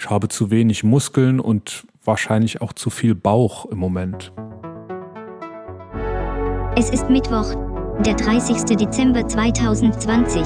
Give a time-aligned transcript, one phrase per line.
[0.00, 4.32] Ich habe zu wenig Muskeln und wahrscheinlich auch zu viel Bauch im Moment.
[6.76, 7.52] Es ist Mittwoch,
[8.06, 8.76] der 30.
[8.76, 10.42] Dezember 2020.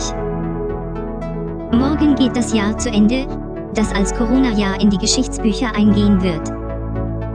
[1.71, 3.27] Morgen geht das Jahr zu Ende,
[3.75, 6.49] das als Corona-Jahr in die Geschichtsbücher eingehen wird.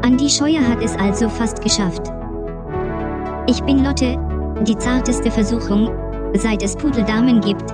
[0.04, 2.12] Andi Scheuer hat es also fast geschafft.
[3.48, 4.18] Ich bin Lotte,
[4.66, 5.92] die zarteste Versuchung,
[6.34, 7.68] seit es Pudeldamen gibt.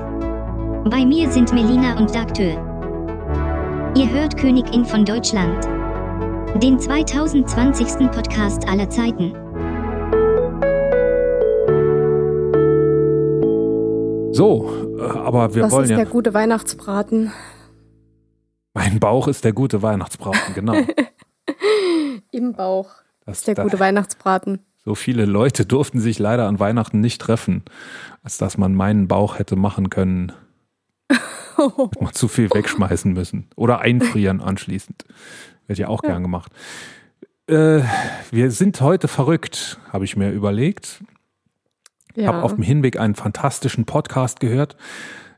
[0.89, 2.72] Bei mir sind Melina und Dagtür.
[3.95, 5.63] Ihr hört Königin von Deutschland.
[6.61, 8.09] Den 2020.
[8.11, 9.33] Podcast aller Zeiten.
[14.33, 15.97] So, äh, aber wir das wollen ist ja.
[15.97, 17.31] der gute Weihnachtsbraten.
[18.73, 20.73] Mein Bauch ist der gute Weihnachtsbraten, genau.
[22.31, 22.89] Im Bauch
[23.25, 24.59] Das, ist der da- gute Weihnachtsbraten.
[24.85, 27.63] So viele Leute durften sich leider an Weihnachten nicht treffen,
[28.23, 30.33] als dass man meinen Bauch hätte machen können.
[31.99, 33.47] Man zu viel wegschmeißen müssen.
[33.55, 35.05] Oder einfrieren anschließend.
[35.67, 36.51] Wird ja auch gern gemacht.
[37.47, 37.81] Äh,
[38.31, 41.03] wir sind heute verrückt, habe ich mir überlegt.
[42.15, 44.77] Ich habe auf dem Hinweg einen fantastischen Podcast gehört,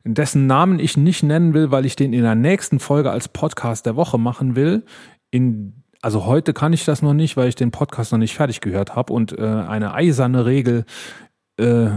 [0.04, 3.86] dessen Namen ich nicht nennen will, weil ich den in der nächsten Folge als Podcast
[3.86, 4.84] der Woche machen will.
[5.32, 8.62] In, also heute kann ich das noch nicht, weil ich den Podcast noch nicht fertig
[8.62, 9.14] gehört habe.
[9.14, 10.86] Und äh, eine eiserne Regel
[11.58, 11.88] äh,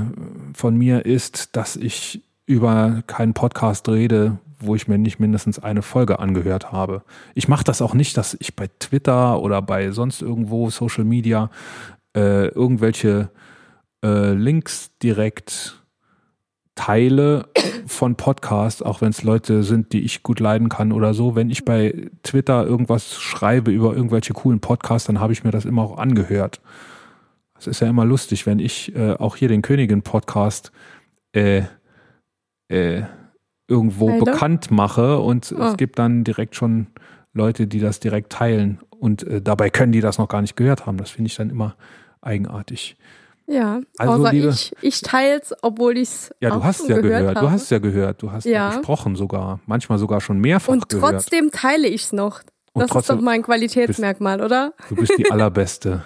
[0.55, 5.83] von mir ist, dass ich über keinen Podcast rede, wo ich mir nicht mindestens eine
[5.83, 7.03] Folge angehört habe.
[7.35, 11.51] Ich mache das auch nicht, dass ich bei Twitter oder bei sonst irgendwo Social Media
[12.17, 13.31] äh, irgendwelche
[14.03, 15.83] äh, Links direkt
[16.75, 17.49] teile
[17.87, 21.37] von Podcasts, auch wenn es Leute sind, die ich gut leiden kann oder so.
[21.37, 25.67] Wenn ich bei Twitter irgendwas schreibe über irgendwelche coolen Podcasts, dann habe ich mir das
[25.67, 26.61] immer auch angehört.
[27.59, 30.73] Es ist ja immer lustig, wenn ich äh, auch hier den Königin-Podcast
[31.33, 31.63] äh,
[32.69, 33.03] äh,
[33.67, 34.25] irgendwo Teile?
[34.25, 35.69] bekannt mache und Ah.
[35.71, 36.87] es gibt dann direkt schon
[37.35, 40.87] Leute, die das direkt teilen und äh, dabei können die das noch gar nicht gehört
[40.87, 40.97] haben.
[40.99, 41.77] Das finde ich dann immer
[42.21, 42.97] eigenartig.
[43.47, 47.01] Ja, Also, außer liebe- ich, ich teils, obwohl ich es Ja, du hast schon ja
[47.01, 48.53] gehört gehört, du hast ja gehört, du hast ja.
[48.53, 48.69] Ja.
[48.77, 51.13] gesprochen sogar, manchmal sogar schon mehrfach Und gehört.
[51.15, 52.41] trotzdem teile ich es noch.
[52.75, 54.75] Und Das ist doch mein Qualitätsmerkmal, oder?
[54.91, 56.05] Du bist die allerbeste.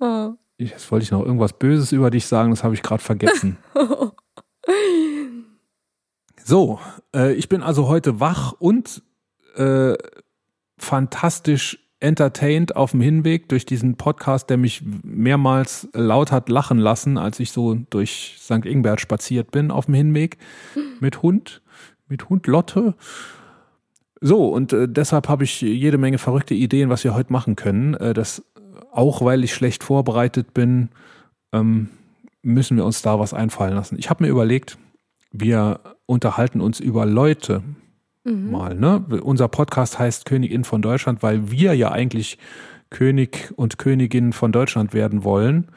[0.00, 0.30] Oh.
[0.58, 3.58] Ich- Jetzt wollte ich noch irgendwas Böses über dich sagen, das habe ich gerade vergessen.
[6.44, 6.78] So,
[7.14, 9.02] äh, ich bin also heute wach und
[9.56, 9.94] äh,
[10.78, 17.18] fantastisch entertained auf dem Hinweg durch diesen Podcast, der mich mehrmals laut hat lachen lassen,
[17.18, 18.64] als ich so durch St.
[18.66, 20.38] Ingbert spaziert bin auf dem Hinweg
[21.00, 21.62] mit Hund,
[22.06, 22.94] mit Hund Lotte.
[24.20, 27.94] So, und äh, deshalb habe ich jede Menge verrückte Ideen, was wir heute machen können.
[27.94, 28.44] Äh, das,
[28.92, 30.90] auch weil ich schlecht vorbereitet bin,
[31.52, 31.88] ähm,
[32.46, 33.98] müssen wir uns da was einfallen lassen.
[33.98, 34.78] Ich habe mir überlegt,
[35.32, 37.62] wir unterhalten uns über Leute
[38.24, 38.74] mal.
[38.74, 39.04] Ne?
[39.22, 42.38] Unser Podcast heißt Königin von Deutschland, weil wir ja eigentlich
[42.90, 45.68] König und Königin von Deutschland werden wollen.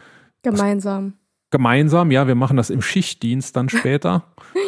[0.43, 1.13] Gemeinsam.
[1.51, 4.23] Gemeinsam, ja, wir machen das im Schichtdienst dann später.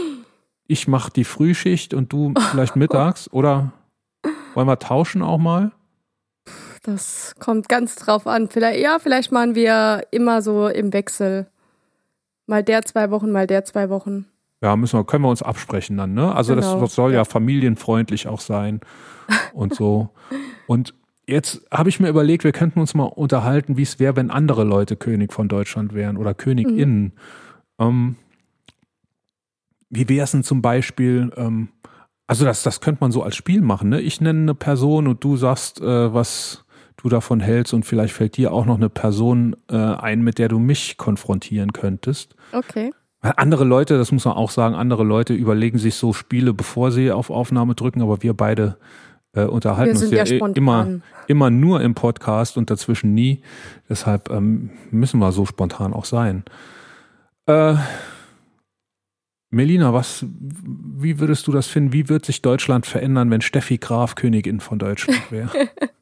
[0.67, 3.29] Ich mache die Frühschicht und du vielleicht mittags.
[3.33, 3.73] Oder
[4.53, 5.73] wollen wir tauschen auch mal?
[6.83, 8.47] Das kommt ganz drauf an.
[8.47, 11.47] Vielleicht, ja, vielleicht machen wir immer so im Wechsel.
[12.51, 14.25] Mal der zwei Wochen, mal der zwei Wochen.
[14.61, 16.35] Ja, müssen wir, können wir uns absprechen dann, ne?
[16.35, 16.81] Also das, Genau.
[16.81, 18.81] das soll ja familienfreundlich auch sein
[19.53, 20.09] und so.
[20.67, 20.93] Und
[21.25, 24.65] jetzt habe ich mir überlegt, wir könnten uns mal unterhalten, wie es wäre, wenn andere
[24.65, 27.13] Leute König von Deutschland wären oder KönigInnen.
[27.79, 28.17] Ähm,
[29.89, 31.69] wie wäre es denn zum Beispiel, ähm,
[32.27, 34.01] also das, das könnte man so als Spiel machen, ne?
[34.01, 36.65] Ich nenne eine Person und du sagst, äh, was
[36.97, 40.49] du davon hältst und vielleicht fällt dir auch noch eine Person äh, ein, mit der
[40.49, 42.35] du mich konfrontieren könntest.
[42.51, 42.91] Okay.
[43.21, 46.91] Weil andere Leute, das muss man auch sagen, andere Leute überlegen sich so Spiele, bevor
[46.91, 48.77] sie auf Aufnahme drücken, aber wir beide
[49.33, 53.41] äh, unterhalten Wir uns ja, ja immer, immer nur im Podcast und dazwischen nie.
[53.89, 56.43] Deshalb ähm, müssen wir so spontan auch sein.
[57.45, 57.75] Äh,
[59.51, 61.93] Melina, was, wie würdest du das finden?
[61.93, 65.51] Wie wird sich Deutschland verändern, wenn Steffi Graf Königin von Deutschland wäre?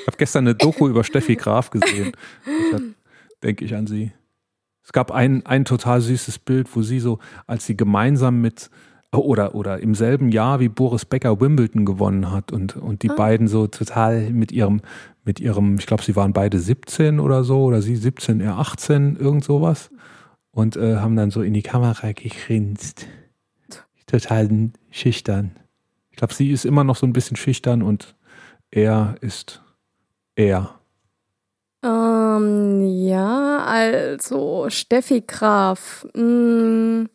[0.00, 2.12] ich habe gestern eine Doku über Steffi Graf gesehen.
[2.46, 2.94] Deshalb
[3.42, 4.12] denke ich an sie.
[4.84, 8.70] Es gab ein, ein total süßes Bild, wo sie so, als sie gemeinsam mit
[9.12, 13.14] oder, oder im selben Jahr wie Boris Becker Wimbledon gewonnen hat und, und die Ah.
[13.14, 14.80] beiden so total mit ihrem,
[15.24, 19.16] mit ihrem, ich glaube, sie waren beide 17 oder so, oder sie 17, er 18,
[19.16, 19.90] irgend sowas.
[20.50, 23.06] Und äh, haben dann so in die Kamera gegrinst.
[24.06, 25.52] Total schüchtern.
[26.10, 28.14] Ich glaube, sie ist immer noch so ein bisschen schüchtern und
[28.70, 29.62] er ist
[30.36, 30.78] er.
[31.84, 36.06] Ähm, ja, also Steffi Graf.
[36.14, 37.06] Mh,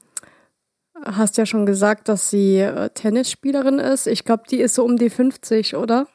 [1.06, 4.08] hast ja schon gesagt, dass sie äh, Tennisspielerin ist.
[4.08, 6.08] Ich glaube, die ist so um die 50, oder?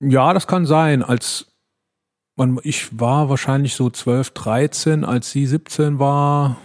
[0.00, 1.02] Ja, das kann sein.
[1.02, 1.46] Als
[2.36, 6.58] man, ich war wahrscheinlich so 12, 13, als sie 17 war.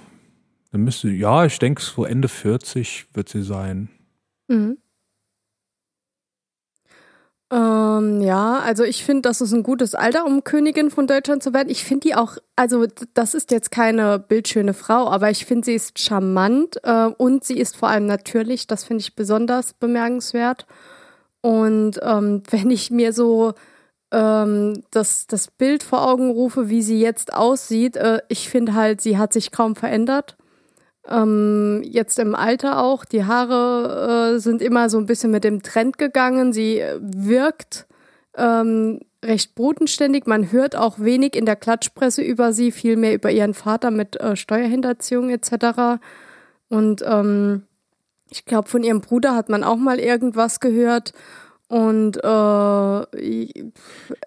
[0.72, 3.90] Dann müsste, ja, ich denke, so Ende 40 wird sie sein.
[4.48, 4.78] Mhm.
[7.52, 11.54] Ähm, ja, also ich finde, das ist ein gutes Alter, um Königin von Deutschland zu
[11.54, 11.70] werden.
[11.70, 15.76] Ich finde die auch, also das ist jetzt keine bildschöne Frau, aber ich finde, sie
[15.76, 18.68] ist charmant äh, und sie ist vor allem natürlich.
[18.68, 20.66] Das finde ich besonders bemerkenswert.
[21.42, 23.54] Und ähm, wenn ich mir so
[24.12, 29.02] ähm, das, das Bild vor Augen rufe, wie sie jetzt aussieht, äh, ich finde halt,
[29.02, 30.38] sie hat sich kaum verändert.
[31.08, 33.06] Ähm, jetzt im Alter auch.
[33.06, 36.54] Die Haare äh, sind immer so ein bisschen mit dem Trend gegangen.
[36.54, 37.88] Sie wirkt
[38.36, 40.26] ähm, recht bodenständig.
[40.28, 44.20] Man hört auch wenig in der Klatschpresse über sie, viel mehr über ihren Vater mit
[44.20, 46.02] äh, Steuerhinterziehung etc.
[46.70, 47.64] Und ähm,
[48.30, 51.14] ich glaube, von ihrem Bruder hat man auch mal irgendwas gehört.
[51.72, 53.48] Und äh,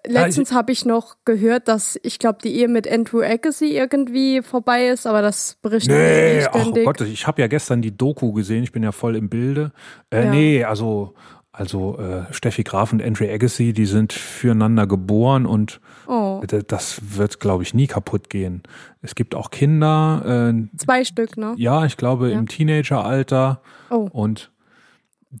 [0.07, 4.87] letztens habe ich noch gehört, dass ich glaube, die Ehe mit Andrew Agassi irgendwie vorbei
[4.87, 6.83] ist, aber das berichtet nee, nicht ständig.
[6.83, 9.71] Oh Gott, ich habe ja gestern die Doku gesehen, ich bin ja voll im Bilde.
[10.09, 10.31] Äh, Ja.
[10.31, 11.13] Nee, also,
[11.51, 17.39] also äh, Steffi Graf und Andrew Agassi, die sind füreinander geboren und Oh, das wird,
[17.39, 18.61] glaube ich, nie kaputt gehen.
[19.01, 21.53] Es gibt auch Kinder, äh, zwei Stück, ne?
[21.57, 22.39] ja, ich glaube Ja.
[22.39, 24.51] im Teenageralter Oh, und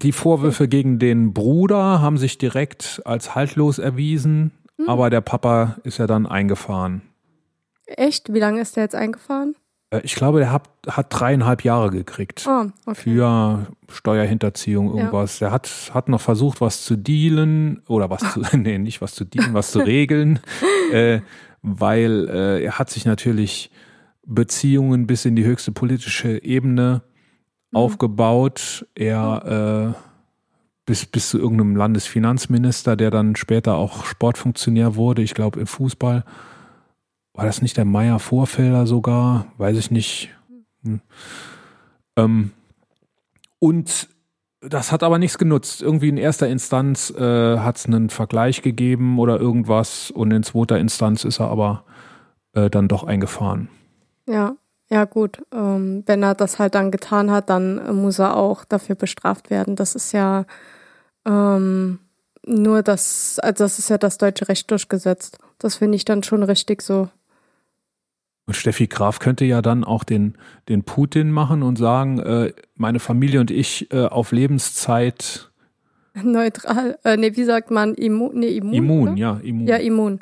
[0.03, 4.89] die Vorwürfe gegen den Bruder haben sich direkt als haltlos erwiesen, Hm.
[4.89, 7.01] aber der Papa ist ja dann eingefahren.
[7.85, 8.33] echt?
[8.33, 9.55] Wie lange ist der jetzt eingefahren?
[9.91, 12.45] Äh, Ich glaube, der hat, hat dreieinhalb Jahre gekriegt.
[12.47, 12.95] Oh, okay.
[12.95, 15.39] Für Steuerhinterziehung, irgendwas.
[15.39, 19.23] Der hat, hat noch versucht, was zu dealen oder was zu, nee, nicht was zu
[19.23, 20.39] dealen, was zu regeln,
[20.91, 21.21] äh,
[21.61, 23.71] weil äh, er hat sich natürlich
[24.25, 27.01] Beziehungen bis in die höchste politische Ebene
[27.75, 28.87] aufgebaut.
[28.95, 30.01] Er äh,
[30.85, 36.23] bis, bis zu irgendeinem Landesfinanzminister, der dann später auch Sportfunktionär wurde, ich glaube im Fußball.
[37.33, 39.47] War das nicht der Meier Vorfelder sogar?
[39.57, 40.29] Weiß ich nicht.
[40.83, 41.01] Hm.
[42.15, 42.51] Ähm,
[43.59, 44.07] und
[44.61, 45.81] das hat aber nichts genutzt.
[45.81, 50.79] Irgendwie in erster Instanz äh, hat es einen Vergleich gegeben oder irgendwas und in zweiter
[50.79, 51.83] Instanz ist er aber
[52.53, 53.67] äh, dann doch eingefahren.
[54.27, 54.55] Ja,
[54.89, 55.41] ja gut.
[55.53, 59.75] Ähm, wenn er das halt dann getan hat, dann muss er auch dafür bestraft werden.
[59.75, 60.45] Das ist ja
[61.25, 61.99] ähm,
[62.45, 65.39] nur das, also das ist ja das deutsche Recht durchgesetzt.
[65.57, 67.09] Das finde ich dann schon richtig so.
[68.47, 70.37] Und Steffi Graf könnte ja dann auch den,
[70.69, 75.49] den Putin machen und sagen, äh, meine Familie und ich äh, auf Lebenszeit
[76.23, 78.39] Neutral, äh, nee, wie sagt man, immun?
[78.39, 78.73] Nee, immun.
[78.73, 79.19] immun, ne?
[79.19, 79.67] ja, immun.
[79.67, 80.19] Ja, immun.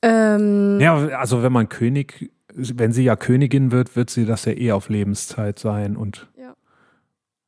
[0.00, 4.52] Ähm, Ja, also wenn man König, wenn sie ja Königin wird, wird sie das ja
[4.52, 5.96] eh auf Lebenszeit sein.
[5.96, 6.54] Und Ja.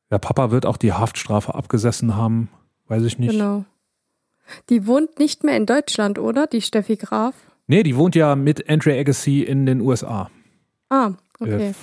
[0.09, 2.49] der Papa wird auch die Haftstrafe abgesessen haben,
[2.87, 3.31] weiß ich nicht.
[3.31, 3.65] Genau.
[4.69, 6.47] Die wohnt nicht mehr in Deutschland, oder?
[6.47, 7.35] Die Steffi Graf?
[7.67, 10.29] Nee, die wohnt ja mit Andre Agassi in den USA.
[10.89, 11.69] Ah, okay.
[11.69, 11.73] Äh,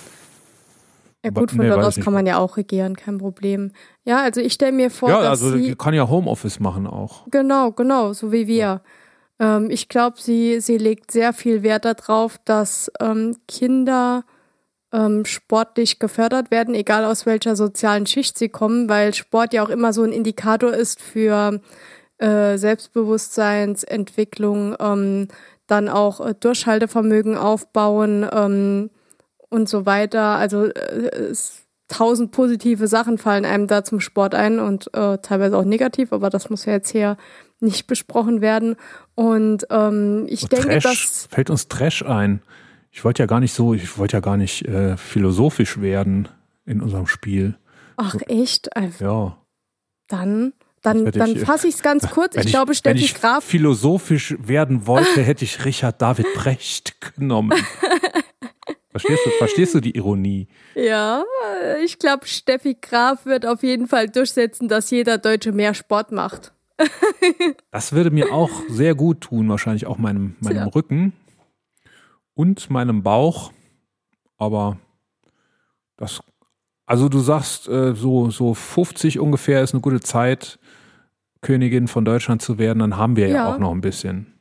[1.25, 3.73] ja gut, von nee, dort aus kann man ja auch regieren, kein Problem.
[4.05, 5.75] Ja, also ich stelle mir vor, ja, dass also sie...
[5.75, 7.27] kann ja Homeoffice machen auch.
[7.31, 8.83] Genau, genau, so wie wir.
[9.41, 14.25] Ähm, ich glaube, sie, sie legt sehr viel Wert darauf, dass ähm, Kinder
[14.93, 19.69] ähm, sportlich gefördert werden, egal aus welcher sozialen Schicht sie kommen, weil Sport ja auch
[19.69, 21.61] immer so ein Indikator ist für
[22.19, 25.29] äh, Selbstbewusstseinsentwicklung, ähm,
[25.67, 28.91] dann auch äh, Durchhaltevermögen aufbauen ähm,
[29.51, 30.37] und so weiter.
[30.37, 35.57] Also äh, es, tausend positive Sachen fallen einem da zum Sport ein und äh, teilweise
[35.57, 37.17] auch negativ, aber das muss ja jetzt hier
[37.61, 38.77] nicht besprochen werden.
[39.15, 42.41] Und ähm, ich So denke, Trash, dass fällt uns Trash ein.
[42.91, 46.29] Ich wollte ja gar nicht so, ich wollte ja gar nicht äh, philosophisch werden
[46.67, 47.57] in unserem Spiel.
[47.97, 49.37] ach echt, Äh, Ja.
[50.09, 52.37] dann dann, dann ich- fasse ich es ganz kurz.
[52.37, 56.95] Wenn Ich, glaube, wenn Steffi ich Graf philosophisch werden wollte, hätte ich Richard David Brecht
[57.17, 57.53] genommen.
[58.91, 60.49] Verstehst du, verstehst du die Ironie?
[60.75, 61.23] Ja,
[61.63, 66.11] äh, ich glaube, Steffi Graf wird auf jeden Fall durchsetzen, dass jeder Deutsche mehr Sport
[66.11, 66.53] macht.
[67.71, 70.67] Das würde mir auch sehr gut tun, wahrscheinlich auch meinem, meinem Tja.
[70.67, 71.13] Rücken
[72.35, 73.53] und meinem Bauch.
[74.37, 74.79] Aber
[75.97, 76.21] das,
[76.87, 80.59] also du sagst, äh, so, so 50 ungefähr ist eine gute Zeit,
[81.41, 83.55] Königin von Deutschland zu werden, dann haben wir ja, Ja.
[83.55, 84.35] auch noch ein bisschen.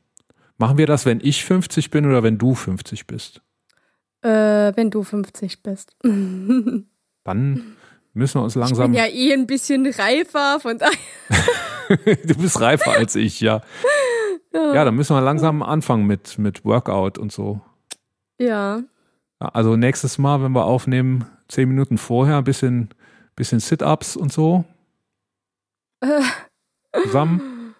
[0.58, 3.42] Machen wir das, wenn ich 50 bin oder wenn du 50 bist?
[4.22, 5.96] Äh, wenn du 50 bist.
[7.24, 7.77] Dann
[8.18, 8.92] müssen wir uns Ich langsam.
[8.92, 10.98] bin ja eh ein bisschen reifer, von daher.
[12.26, 13.62] du bist reifer als ich, ja.
[14.54, 17.62] Ja, dann müssen wir langsam anfangen mit, mit Workout und so.
[18.40, 18.82] Ja.
[19.40, 22.90] Also nächstes Mal, wenn wir aufnehmen, zehn Minuten vorher, ein bisschen,
[23.36, 24.66] bisschen Sit-Ups und so.
[26.02, 26.22] Äh.
[27.04, 27.76] Zusammen.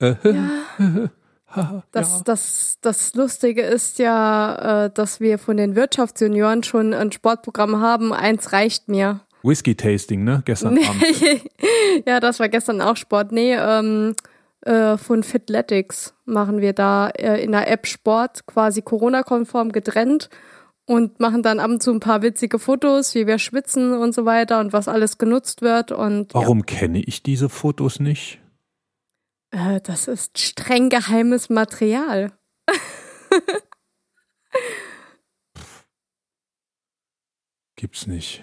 [0.00, 1.08] Äh, ja.
[1.92, 7.80] Das, das, das Lustige ist ja, äh, dass wir von den Wirtschaftsjunioren schon ein Sportprogramm
[7.80, 8.12] haben.
[8.12, 9.20] Eins reicht mir.
[9.42, 10.42] Whisky-Tasting, ne?
[10.44, 10.86] Gestern Nee.
[10.86, 11.04] Abend.
[12.06, 13.30] ja, das war gestern auch Sport.
[13.32, 14.14] Nee, ähm,
[14.62, 20.30] äh, von Fitletics machen wir da äh, in der App Sport quasi Corona-konform getrennt
[20.86, 24.24] und machen dann ab und zu ein paar witzige Fotos, wie wir schwitzen und so
[24.24, 25.92] weiter und was alles genutzt wird.
[25.92, 28.40] Und Warum kenne ich diese Fotos nicht?
[29.54, 32.32] Äh, das ist streng geheimes Material.
[37.76, 38.42] Gibt's nicht.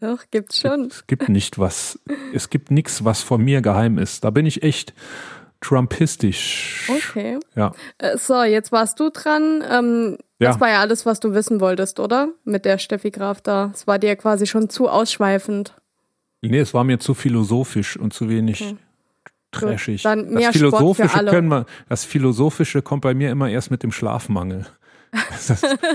[0.00, 0.88] Doch, gibt's schon.
[0.88, 1.98] Es gibt nicht was,
[2.34, 4.24] es gibt nichts, was von mir geheim ist.
[4.24, 4.92] Da bin ich echt
[5.60, 6.90] trumpistisch.
[6.90, 7.38] Okay.
[7.54, 7.72] Ja.
[7.96, 9.64] Äh, so, jetzt warst du dran.
[9.68, 10.50] Ähm, Ja.
[10.50, 12.28] Das war ja alles, was du wissen wolltest, oder?
[12.44, 13.70] Mit der Steffi Graf da.
[13.72, 15.74] Es war dir quasi schon zu ausschweifend.
[16.42, 18.76] Nee, es war mir zu philosophisch und zu wenig Okay.
[19.60, 20.02] Trashig.
[20.02, 21.30] Dann mehr das Sport für Philosophische alle.
[21.30, 24.66] können wir, das Philosophische kommt bei mir immer erst mit dem Schlafmangel.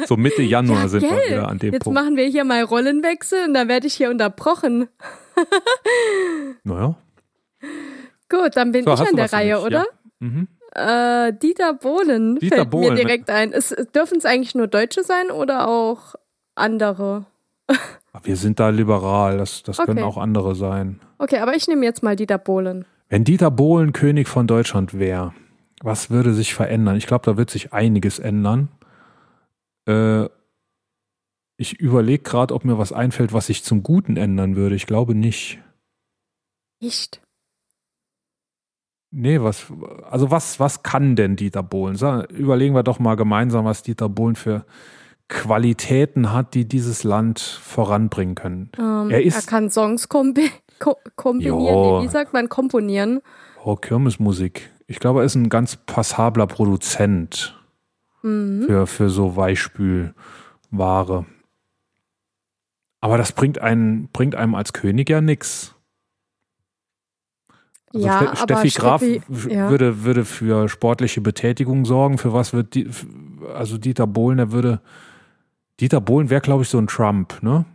[0.05, 1.99] So Mitte Januar sind wir Gell, wieder an dem Jetzt Punkt.
[1.99, 4.87] machen wir hier mal Rollenwechsel und dann werde ich hier unterbrochen.
[6.63, 6.95] Naja.
[8.29, 9.65] Gut, dann bin So, ich an der Reihe, mich?
[9.65, 9.79] oder?
[9.79, 9.85] Ja.
[10.19, 10.47] Mhm.
[10.73, 12.89] Äh, Dieter Bohlen Dieter fällt Bohlen.
[12.93, 13.51] mir direkt ein.
[13.95, 16.15] Dürfen es eigentlich nur Deutsche sein oder auch
[16.55, 17.25] andere?
[18.23, 20.07] Wir sind da liberal, das, das können Okay.
[20.07, 20.99] auch andere sein.
[21.17, 22.85] Okay, aber ich nehme jetzt mal Dieter Bohlen.
[23.09, 25.33] Wenn Dieter Bohlen König von Deutschland wäre,
[25.81, 26.95] was würde sich verändern?
[26.95, 28.69] Ich glaube, da wird sich einiges ändern.
[29.87, 30.25] Äh,
[31.57, 34.75] ich überlege gerade, ob mir was einfällt, was sich zum Guten ändern würde.
[34.75, 35.59] Ich glaube nicht.
[36.81, 37.21] Echt?
[39.11, 39.65] Nee, was,
[40.09, 41.95] also was, was kann denn Dieter Bohlen?
[42.29, 44.65] Überlegen wir doch mal gemeinsam, was Dieter Bohlen für
[45.29, 48.71] Qualitäten hat, die dieses Land voranbringen können.
[48.77, 51.59] Ähm, Er ist- kann Songs kombi ko kombinieren.
[51.59, 52.01] Jo.
[52.03, 53.21] Wie sagt man komponieren?
[53.63, 54.71] Oh, Kirmesmusik.
[54.88, 57.55] Ich glaube, er ist ein ganz passabler Produzent
[58.21, 58.63] Mhm.
[58.67, 61.25] für, für so Weichspülware.
[63.01, 65.74] Aber das bringt einen, bringt einem als König ja nix.
[67.93, 69.69] Also ja, Steffi Graf Steffi, ja.
[69.69, 72.17] würde, würde für sportliche Betätigung sorgen.
[72.17, 72.88] Für was wird die,
[73.55, 74.81] also Dieter Bohlen, der würde,
[75.79, 77.65] Dieter Bohlen wäre, glaube ich, so ein Trump, ne?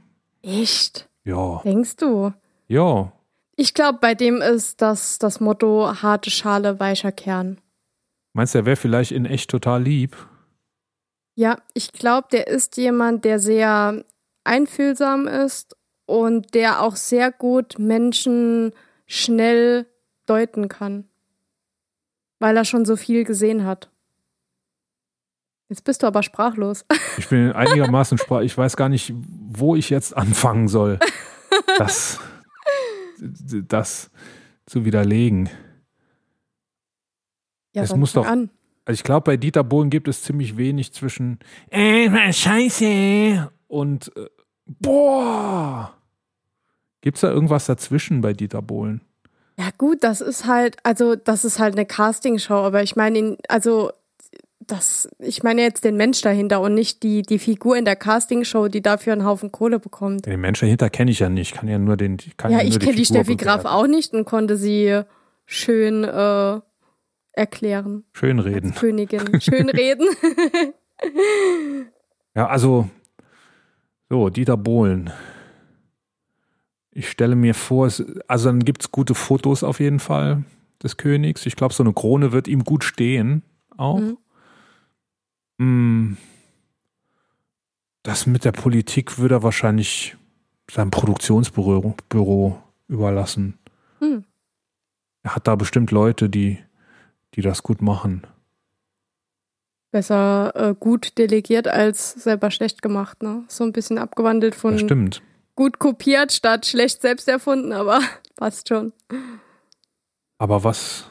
[0.43, 1.09] Echt?
[1.25, 2.33] Ja, Denkst du?
[2.69, 3.13] Ja.
[3.57, 7.61] Ich glaube, bei dem ist das das Motto harte Schale, weicher Kern.
[8.33, 10.17] Meinst du, er wäre vielleicht in echt total lieb?
[11.37, 14.05] Ja, ich glaube, der ist jemand, der sehr
[14.45, 18.73] einfühlsam ist und der auch sehr gut Menschen
[19.07, 19.87] schnell
[20.27, 21.09] deuten kann.
[22.41, 23.91] Weil er schon so viel gesehen hat.
[25.69, 26.85] Jetzt bist du aber sprachlos.
[27.17, 28.41] Ich bin einigermaßen sprach.
[28.41, 30.99] Ich weiß gar nicht, wo ich jetzt anfangen soll,
[31.79, 32.19] das,
[33.21, 34.11] das
[34.67, 35.49] zu widerlegen.
[37.75, 38.51] Ja, Es muss doch- an.
[38.87, 41.39] Also ich glaube, bei Dieter Bohlen gibt es ziemlich wenig zwischen
[41.71, 44.27] äh, Scheiße und äh,
[44.67, 45.95] boah.
[47.01, 49.01] Gibt es da irgendwas dazwischen bei Dieter Bohlen?
[49.59, 53.91] Ja, gut, das ist halt, also das ist halt eine Castingshow, aber ich meine, also
[54.67, 58.69] das, ich meine jetzt den Mensch dahinter und nicht die, die Figur in der Castingshow,
[58.69, 60.27] die dafür einen Haufen Kohle bekommt.
[60.27, 61.53] Den Menschen dahinter kenne ich ja nicht.
[61.53, 62.17] Ich kann ja nur den.
[62.37, 65.03] Kann Ja, nur ich kenne die Figur Steffi Graf auch nicht und konnte sie
[65.47, 66.61] schön äh,
[67.33, 68.05] erklären.
[68.13, 68.75] Schön reden.
[68.75, 69.23] Königin.
[69.41, 70.07] Schön reden.
[72.35, 72.89] Ja, also,
[74.09, 75.11] so, Dieter Bohlen.
[76.91, 80.45] Ich stelle mir vor, es, also dann gibt es gute Fotos auf jeden Fall
[80.83, 81.45] des Königs.
[81.47, 83.43] Ich glaube, so eine Krone wird ihm gut stehen
[83.77, 83.99] auch.
[83.99, 84.19] Mhm.
[85.59, 86.15] Mm.
[88.03, 90.17] Das mit der Politik würde er wahrscheinlich
[90.71, 92.59] seinem Produktionsbüro Büro
[92.89, 93.59] überlassen.
[94.01, 94.25] Hm.
[95.23, 96.59] Er hat da bestimmt Leute, die,
[97.35, 98.27] die das gut machen.
[99.91, 103.45] Besser äh, gut delegiert als selber schlecht gemacht, ne?
[103.49, 105.23] So ein bisschen abgewandelt von Das stimmt.
[105.55, 108.01] gut kopiert statt schlecht selbst erfunden, aber
[108.37, 108.93] passt schon.
[110.39, 111.07] Aber was.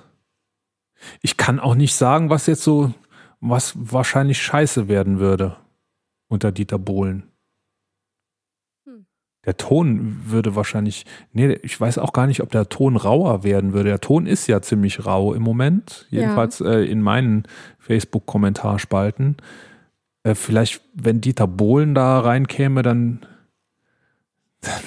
[1.22, 2.94] Ich kann auch nicht sagen, was jetzt so,
[3.44, 5.58] was wahrscheinlich scheiße werden würde
[6.28, 7.24] unter Dieter Bohlen.
[8.86, 9.06] Hm.
[9.46, 11.06] Der Ton würde wahrscheinlich.
[11.34, 13.90] Nee, ich weiß auch gar nicht, ob der Ton rauer werden würde.
[13.90, 16.08] Der Ton ist ja ziemlich rau im Moment.
[16.10, 16.22] Ja.
[16.22, 17.44] Jedenfalls äh, in meinen
[17.80, 19.38] Facebook-Kommentarspalten.
[20.24, 23.26] Äh, vielleicht, wenn Dieter Bohlen da reinkäme, dann,
[24.62, 24.82] dann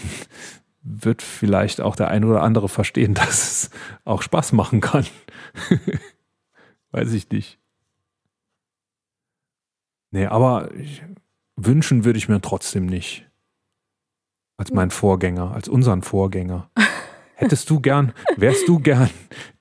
[0.83, 3.71] wird vielleicht auch der ein oder andere verstehen, dass es
[4.05, 5.05] auch Spaß machen kann.
[6.91, 7.59] Weiß ich nicht.
[10.17, 11.03] Nee, aber ich,
[11.57, 13.27] wünschen würde ich mir trotzdem nicht.
[14.57, 16.71] Als mein Vorgänger, als unseren Vorgänger.
[17.35, 19.11] Hättest du gern, wärst du gern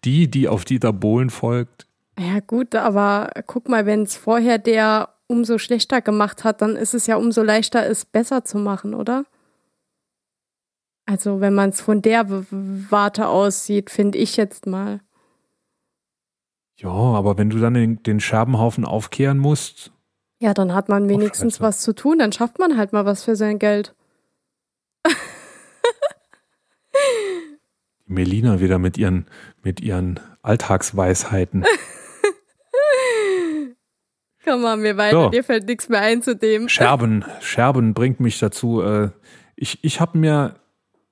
[0.05, 1.87] die, die auf Dieter Bohlen folgt?
[2.17, 6.93] Ja, gut, aber guck mal, wenn es vorher der umso schlechter gemacht hat, dann ist
[6.93, 9.25] es ja umso leichter, es besser zu machen, oder?
[11.05, 15.01] Also, wenn man es von der Warte aussieht, finde ich jetzt mal.
[16.77, 19.91] Ja, aber wenn du dann den, den Scherbenhaufen aufkehren musst.
[20.39, 23.35] Ja, dann hat man wenigstens was zu tun, dann schafft man halt mal was für
[23.35, 23.95] sein Geld.
[28.05, 29.25] Melina wieder mit ihren,
[29.63, 31.65] mit ihren Alltagsweisheiten.
[34.43, 35.29] Komm mal mir weiter, so.
[35.29, 36.69] dir fällt nichts mehr ein zu dem.
[36.69, 38.81] Scherben, Scherben bringt mich dazu.
[38.81, 39.09] Äh,
[39.55, 40.59] ich ich habe mir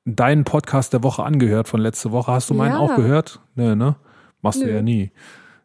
[0.05, 2.31] deinen Podcast der Woche angehört von letzte Woche.
[2.31, 2.79] Hast du meinen ja.
[2.79, 3.39] auch gehört?
[3.55, 3.95] Nee, ne?
[4.41, 4.67] Machst Nö.
[4.67, 5.11] du ja nie.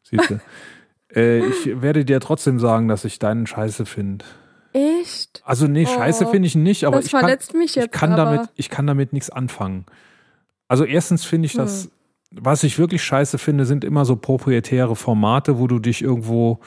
[0.02, 0.40] Siehst du.
[1.14, 4.24] äh, ich werde dir trotzdem sagen, dass ich deinen scheiße finde.
[4.72, 5.42] Echt?
[5.44, 7.24] Also nee, scheiße oh, finde ich nicht, aber ich kann,
[7.54, 9.86] mich jetzt, ich kann damit, ich kann damit nichts anfangen.
[10.68, 11.90] Also erstens finde ich das, hm.
[12.32, 16.60] was ich wirklich scheiße finde, sind immer so proprietäre Formate, wo du dich irgendwo,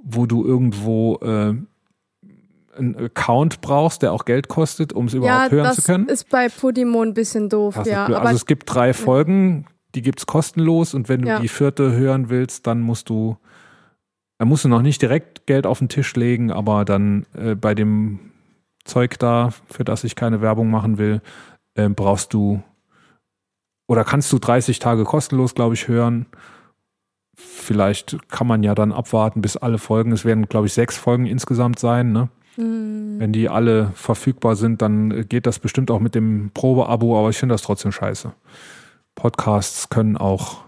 [0.00, 1.54] wo du irgendwo äh,
[2.78, 6.06] einen Account brauchst, der auch Geld kostet, um es überhaupt ja, hören zu können.
[6.06, 8.06] Das ist bei Podimo ein bisschen doof, das ja.
[8.06, 9.66] also es gibt drei Folgen,
[9.96, 11.40] die gibt es kostenlos und wenn du ja.
[11.40, 13.36] die vierte hören willst, dann musst du,
[14.40, 17.74] dann musst du noch nicht direkt Geld auf den Tisch legen, aber dann äh, bei
[17.74, 18.20] dem
[18.86, 21.20] Zeug da, für das ich keine Werbung machen will,
[21.74, 22.62] äh, brauchst du
[23.86, 26.24] oder kannst du 30 Tage kostenlos, glaube ich, hören.
[27.34, 31.26] Vielleicht kann man ja dann abwarten, bis alle Folgen, es werden, glaube ich, sechs Folgen
[31.26, 32.30] insgesamt sein, ne?
[32.56, 33.16] Mhm.
[33.18, 37.36] Wenn die alle verfügbar sind, dann geht das bestimmt auch mit dem Probeabo, aber ich
[37.36, 38.32] finde das trotzdem scheiße.
[39.16, 40.64] Podcasts können auch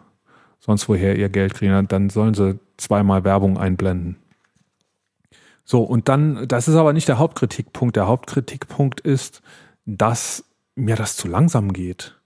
[0.59, 4.17] sonst woher ihr Geld kriegen, dann sollen sie zweimal Werbung einblenden.
[5.65, 7.97] So, und dann, das ist aber nicht der Hauptkritikpunkt.
[7.97, 9.43] Der Hauptkritikpunkt ist,
[9.87, 12.19] dass mir das zu langsam geht.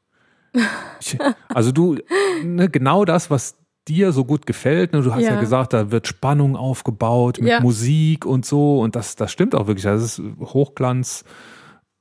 [1.01, 1.99] Ich, also du,
[2.43, 3.59] ne, genau das, was
[3.89, 4.93] dir so gut gefällt.
[4.93, 5.03] Ne?
[5.03, 5.35] Du hast ja.
[5.35, 5.41] ja.
[5.41, 7.61] gesagt, da wird Spannung aufgebaut mit ja.
[7.61, 8.81] Musik und so.
[8.81, 9.85] Und das, das stimmt auch wirklich.
[9.85, 11.25] Das ist Hochglanz,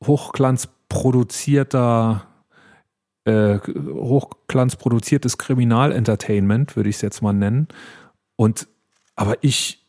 [0.05, 2.25] Hochglanz produzierter,
[3.25, 7.67] äh, Hochglanz produziertes Kriminalentertainment, würde ich es jetzt mal nennen.
[8.35, 8.67] Und
[9.15, 9.85] aber ich,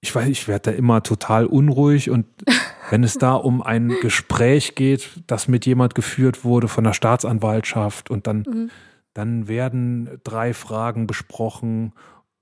[0.00, 2.26] ich weiß, ich werde da immer total unruhig und
[2.90, 8.10] wenn es da um ein Gespräch geht, das mit jemand geführt wurde von der Staatsanwaltschaft
[8.10, 8.70] und dann, mhm.
[9.14, 11.92] dann werden drei Fragen besprochen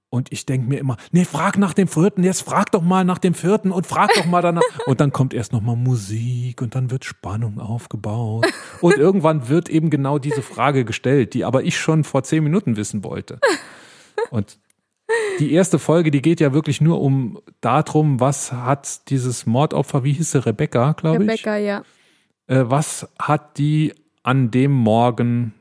[0.09, 3.19] und ich denke mir immer, nee, frag nach dem vierten, jetzt frag doch mal nach
[3.19, 4.63] dem vierten und frag doch mal danach.
[4.87, 8.47] Und dann kommt erst nochmal Musik und dann wird Spannung aufgebaut.
[8.81, 12.77] Und irgendwann wird eben genau diese Frage gestellt, die aber ich schon vor zehn Minuten
[12.77, 13.41] wissen wollte.
[14.31, 14.59] Und
[15.39, 20.13] die erste Folge, die geht ja wirklich nur um darum, was hat dieses Mordopfer, wie
[20.13, 21.31] hieß sie, Rebecca, glaube ich?
[21.31, 21.83] Rebecca, ja.
[22.47, 25.55] Äh, was hat die an dem Morgen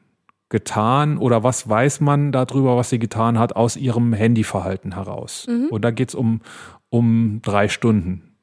[0.49, 5.45] getan oder was weiß man darüber, was sie getan hat, aus ihrem Handyverhalten heraus?
[5.47, 5.67] Mhm.
[5.69, 6.41] Und da geht es um,
[6.89, 8.37] um drei Stunden.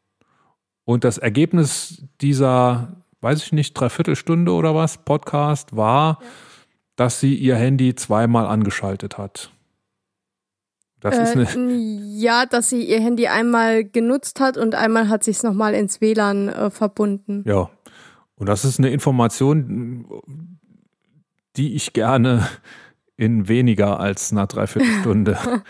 [0.85, 6.29] Und das Ergebnis dieser, weiß ich nicht, Dreiviertelstunde oder was, Podcast war, ja.
[6.97, 9.53] dass sie ihr Handy zweimal angeschaltet hat.
[11.03, 15.25] Das äh, ist eine ja, dass sie ihr Handy einmal genutzt hat und einmal hat
[15.25, 17.45] sich es nochmal ins WLAN äh, verbunden.
[17.47, 17.69] Ja.
[18.37, 20.23] Und das ist eine Information,
[21.57, 22.49] die ich gerne
[23.17, 25.39] in weniger als einer Dreiviertelstunde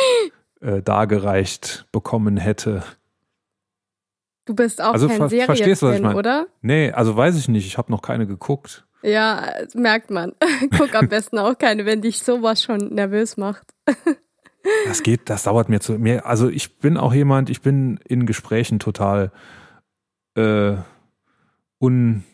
[0.60, 2.82] äh, dargereicht bekommen hätte.
[4.44, 6.18] Du bist auch also, kein ver verstehst, was ich meine?
[6.18, 6.46] oder?
[6.62, 7.66] Nee, also weiß ich nicht.
[7.66, 8.84] Ich habe noch keine geguckt.
[9.02, 10.32] Ja, merkt man.
[10.76, 13.72] Guck am besten auch keine, wenn dich sowas schon nervös macht.
[14.86, 16.26] Das geht, das dauert mir zu mir.
[16.26, 19.32] Also ich bin auch jemand, ich bin in Gesprächen total
[20.34, 20.74] äh,
[21.78, 22.24] un,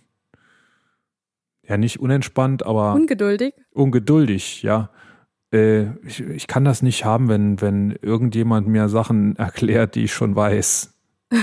[1.67, 3.55] ja nicht unentspannt, aber ungeduldig.
[3.73, 4.91] Ungeduldig, ja.
[5.53, 10.13] Äh, ich, ich kann das nicht haben, wenn, wenn irgendjemand mir Sachen erklärt, die ich
[10.13, 10.95] schon weiß.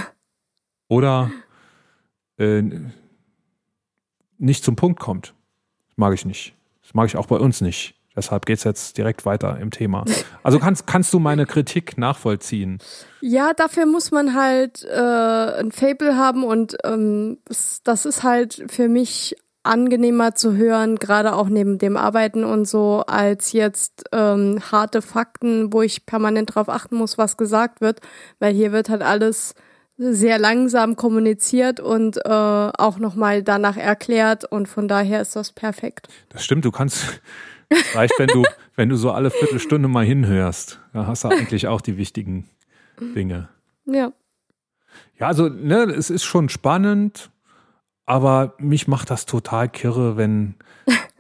[0.88, 1.32] Oder
[2.38, 2.64] äh,
[4.38, 5.34] nicht zum Punkt kommt.
[5.88, 6.56] Das mag ich nicht.
[6.84, 7.95] Das mag ich auch bei uns nicht.
[8.16, 10.06] Deshalb geht es jetzt direkt weiter im Thema.
[10.44, 12.80] Also kannst, kannst du meine Kritik nachvollziehen?
[13.22, 17.40] Ja, dafür muss man halt äh, ein Fable haben und ähm,
[17.84, 23.04] das ist halt für mich angenehmer zu hören, gerade auch neben dem Arbeiten und so,
[23.08, 28.00] als jetzt ähm, harte Fakten, wo ich permanent darauf achten muss, was gesagt wird,
[28.40, 29.56] weil hier wird halt alles
[29.98, 36.10] sehr langsam kommuniziert und äh, auch nochmal danach erklärt und von daher ist das perfekt.
[36.30, 37.22] Das stimmt, du kannst
[37.70, 38.44] es reicht, wenn du,
[38.76, 40.80] wenn du so alle Viertelstunde mal hinhörst.
[40.94, 42.50] Da hast du eigentlich auch die wichtigen
[43.00, 43.50] Dinge.
[43.86, 44.12] Ja.
[45.20, 47.32] Ja, also, ne, es ist schon spannend,
[48.06, 50.56] aber mich macht das total kirre, wenn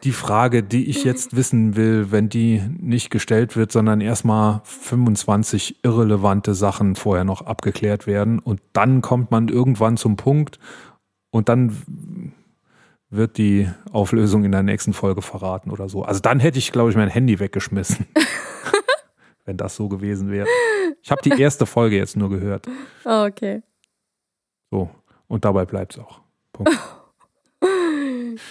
[0.03, 5.83] die Frage, die ich jetzt wissen will, wenn die nicht gestellt wird, sondern erstmal 25
[5.83, 10.59] irrelevante Sachen vorher noch abgeklärt werden und dann kommt man irgendwann zum Punkt
[11.31, 12.33] und dann
[13.09, 16.03] wird die Auflösung in der nächsten Folge verraten oder so.
[16.03, 18.07] Also dann hätte ich, glaube ich, mein Handy weggeschmissen.
[19.45, 20.47] wenn das so gewesen wäre.
[21.01, 22.67] Ich habe die erste Folge jetzt nur gehört.
[23.07, 23.61] Oh, okay.
[24.71, 24.89] So,
[25.27, 26.21] und dabei bleibt es auch.
[26.51, 26.71] Punkt.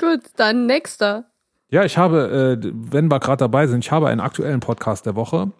[0.00, 1.24] Gut, dann nächster.
[1.70, 5.16] Ja, ich habe, äh, wenn wir gerade dabei sind, ich habe einen aktuellen Podcast der
[5.16, 5.50] Woche.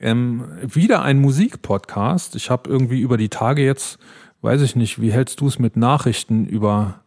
[0.00, 2.36] Ähm, wieder ein Musikpodcast.
[2.36, 3.98] Ich habe irgendwie über die Tage jetzt,
[4.40, 7.03] weiß ich nicht, wie hältst du es mit Nachrichten über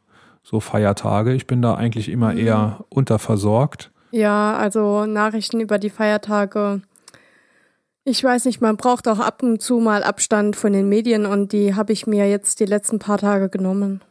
[0.48, 1.34] so Feiertage?
[1.34, 2.38] Ich bin da eigentlich immer mhm.
[2.38, 3.92] eher unterversorgt.
[4.12, 6.82] Ja, also Nachrichten über die Feiertage.
[8.06, 11.52] Ich weiß nicht, man braucht auch ab und zu mal Abstand von den Medien und
[11.52, 14.02] die habe ich mir jetzt die letzten paar Tage genommen.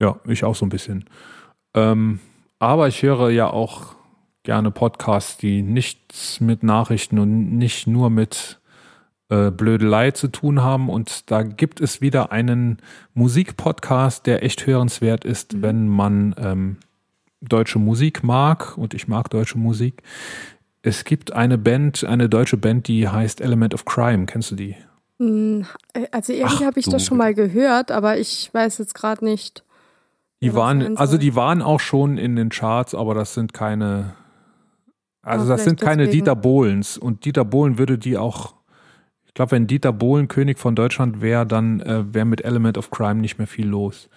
[0.00, 1.08] Ja, ich auch so ein bisschen.
[1.74, 2.18] Ähm,
[2.58, 3.94] aber ich höre ja auch
[4.42, 8.60] gerne Podcasts, die nichts mit Nachrichten und nicht nur mit
[9.32, 10.90] äh, Blödelei zu tun haben.
[10.90, 12.76] Und da gibt es wieder einen
[13.14, 15.62] Musikpodcast, der echt hörenswert ist, mhm.
[15.62, 16.76] wenn man ähm,
[17.40, 18.76] deutsche Musik mag.
[18.76, 20.02] Und ich mag deutsche Musik.
[20.82, 24.26] Es gibt eine Band, eine deutsche Band, die heißt Element of Crime.
[24.26, 24.76] Kennst du die?
[25.18, 25.64] Hm,
[26.10, 29.64] also irgendwie habe ich das schon mal gehört, aber ich weiß jetzt gerade nicht.
[30.42, 34.14] Die waren, also die waren auch schon in den Charts, aber das sind keine,
[35.22, 36.24] also das sind keine deswegen.
[36.24, 36.98] Dieter Bohlens.
[36.98, 38.54] Und Dieter Bohlen würde die auch,
[39.32, 42.90] ich glaube, wenn Dieter Bohlen König von Deutschland wäre, dann äh, wäre mit Element of
[42.90, 44.10] Crime nicht mehr viel los.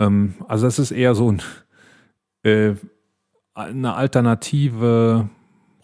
[0.00, 1.40] Ähm, also das ist eher so ein,
[2.42, 2.74] äh,
[3.54, 5.28] eine alternative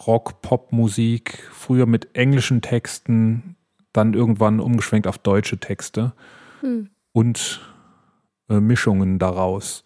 [0.05, 3.55] Rock-Pop-Musik, früher mit englischen Texten,
[3.92, 6.12] dann irgendwann umgeschwenkt auf deutsche Texte.
[6.61, 6.90] Hm.
[7.12, 7.61] Und
[8.51, 9.85] äh, Mischungen daraus.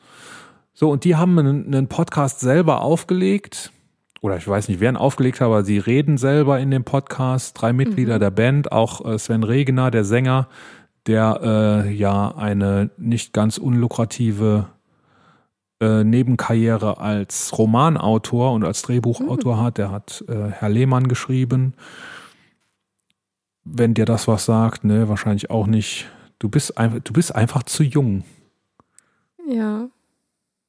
[0.72, 3.72] So, und die haben einen, einen, Podcast selber aufgelegt.
[4.20, 7.60] Oder ich weiß nicht, wer ihn aufgelegt hat, aber sie reden selber in dem Podcast.
[7.60, 8.20] Drei Mitglieder mhm.
[8.20, 10.48] der Band, auch äh, Sven Regener, der Sänger,
[11.06, 14.66] der äh, ja eine nicht ganz unlukrative
[15.80, 19.60] äh, Nebenkarriere als Romanautor und als Drehbuchautor mhm.
[19.60, 19.78] hat.
[19.78, 21.74] Der hat äh, Herr Lehmann geschrieben.
[23.64, 26.08] Wenn dir das was sagt, ne, wahrscheinlich auch nicht.
[26.40, 28.24] Du bist, ein, du bist einfach zu jung.
[29.48, 29.88] Ja.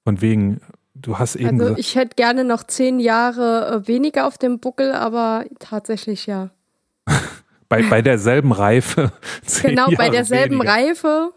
[0.04, 0.62] Von wegen,
[1.02, 1.62] du hast eben.
[1.62, 6.50] Also ich hätte gerne noch zehn Jahre äh, weniger auf dem Buckel, aber tatsächlich ja.
[7.70, 9.12] bei, bei derselben Reife.
[9.62, 10.72] genau, Jahre bei derselben weniger.
[10.72, 11.34] Reife.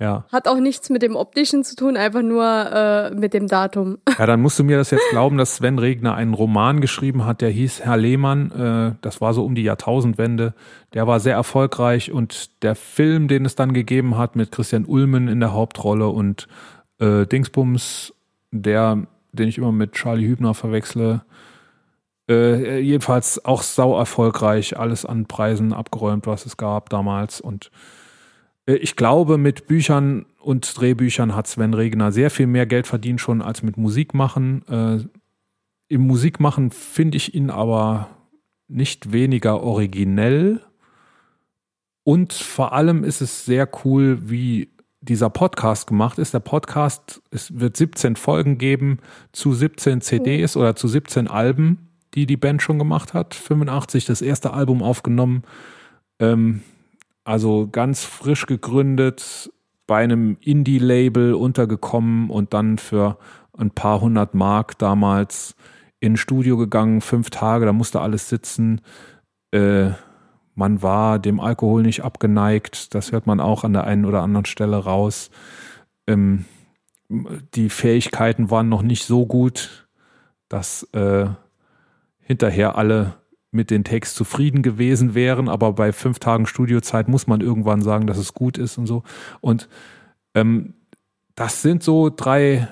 [0.00, 0.24] Ja.
[0.32, 3.98] Hat auch nichts mit dem optischen zu tun, einfach nur äh, mit dem Datum.
[4.18, 7.40] Ja, dann musst du mir das jetzt glauben, dass Sven Regner einen Roman geschrieben hat,
[7.40, 8.50] der hieß Herr Lehmann.
[8.50, 10.54] Äh, das war so um die Jahrtausendwende.
[10.94, 15.28] Der war sehr erfolgreich und der Film, den es dann gegeben hat mit Christian Ulmen
[15.28, 16.48] in der Hauptrolle und
[16.98, 18.13] äh, Dingsbums,
[18.62, 21.24] der, den ich immer mit Charlie Hübner verwechsle,
[22.28, 27.40] äh, jedenfalls auch sau erfolgreich, alles an Preisen abgeräumt, was es gab damals.
[27.40, 27.70] Und
[28.66, 33.20] äh, ich glaube, mit Büchern und Drehbüchern hat Sven Regner sehr viel mehr Geld verdient
[33.20, 34.62] schon als mit Musik machen.
[34.68, 35.04] Äh,
[35.88, 38.08] Im Musikmachen finde ich ihn aber
[38.68, 40.60] nicht weniger originell.
[42.04, 44.68] Und vor allem ist es sehr cool, wie
[45.04, 46.34] dieser Podcast gemacht ist.
[46.34, 48.98] Der Podcast, es wird 17 Folgen geben
[49.32, 53.34] zu 17 CDs oder zu 17 Alben, die die Band schon gemacht hat.
[53.34, 55.42] 85 das erste Album aufgenommen.
[56.18, 56.62] Ähm,
[57.24, 59.50] also ganz frisch gegründet,
[59.86, 63.18] bei einem Indie-Label untergekommen und dann für
[63.56, 65.54] ein paar hundert Mark damals
[66.00, 68.80] ins Studio gegangen, fünf Tage, da musste alles sitzen.
[69.52, 69.90] Äh,
[70.54, 72.94] man war dem Alkohol nicht abgeneigt.
[72.94, 75.30] Das hört man auch an der einen oder anderen Stelle raus.
[76.06, 76.44] Ähm,
[77.08, 79.88] die Fähigkeiten waren noch nicht so gut,
[80.48, 81.26] dass äh,
[82.20, 83.14] hinterher alle
[83.50, 85.48] mit den Text zufrieden gewesen wären.
[85.48, 89.02] Aber bei fünf Tagen Studiozeit muss man irgendwann sagen, dass es gut ist und so.
[89.40, 89.68] Und
[90.34, 90.74] ähm,
[91.34, 92.68] das sind so drei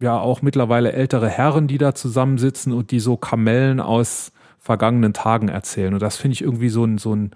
[0.00, 5.48] ja auch mittlerweile ältere Herren, die da zusammensitzen und die so Kamellen aus vergangenen Tagen
[5.48, 5.94] erzählen.
[5.94, 7.30] Und das finde ich irgendwie so ein, so ein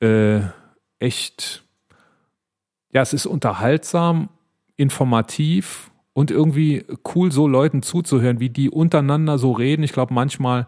[0.00, 0.40] äh,
[0.98, 1.64] echt,
[2.92, 4.28] ja, es ist unterhaltsam,
[4.76, 9.82] informativ und irgendwie cool, so Leuten zuzuhören, wie die untereinander so reden.
[9.82, 10.66] Ich glaube, manchmal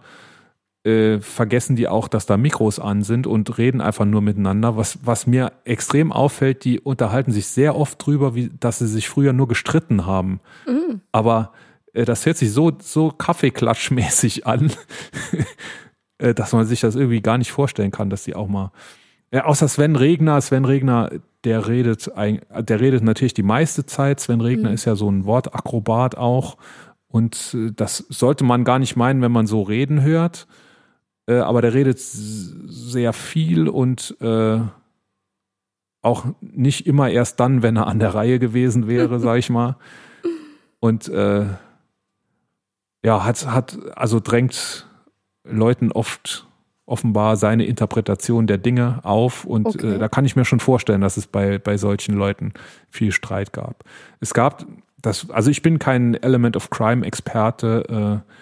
[0.84, 4.76] äh, vergessen die auch, dass da Mikros an sind und reden einfach nur miteinander.
[4.76, 9.08] Was, was mir extrem auffällt, die unterhalten sich sehr oft drüber, wie, dass sie sich
[9.08, 10.40] früher nur gestritten haben.
[10.66, 11.00] Mhm.
[11.12, 11.52] Aber
[11.92, 14.72] das hört sich so, so Kaffeeklatschmäßig an,
[16.18, 18.72] äh, dass man sich das irgendwie gar nicht vorstellen kann, dass die auch mal
[19.32, 20.40] Ja, außer Sven Regner.
[20.40, 21.10] Sven Regner,
[21.44, 24.20] der redet, der redet natürlich die meiste Zeit.
[24.20, 24.74] Sven Regner mhm.
[24.74, 26.56] ist ja so ein Wortakrobat auch.
[27.08, 30.46] Und äh, das sollte man gar nicht meinen, wenn man so reden hört.
[31.26, 34.60] Äh, aber der redet sehr viel und äh,
[36.00, 39.76] auch nicht immer erst dann, wenn er an der Reihe gewesen wäre, sag ich mal.
[40.80, 41.46] Und äh,
[43.04, 44.86] ja, hat, hat, also drängt
[45.44, 46.46] Leuten oft
[46.88, 49.44] offenbar seine Interpretation der Dinge auf.
[49.44, 49.94] Und äh, okay.
[49.94, 52.54] äh, da kann ich mir schon vorstellen, dass es bei, bei solchen Leuten
[52.88, 53.84] viel Streit gab.
[54.20, 54.66] Es gab
[55.00, 58.24] das, also ich bin kein Element of Crime-Experte.
[58.24, 58.32] Äh,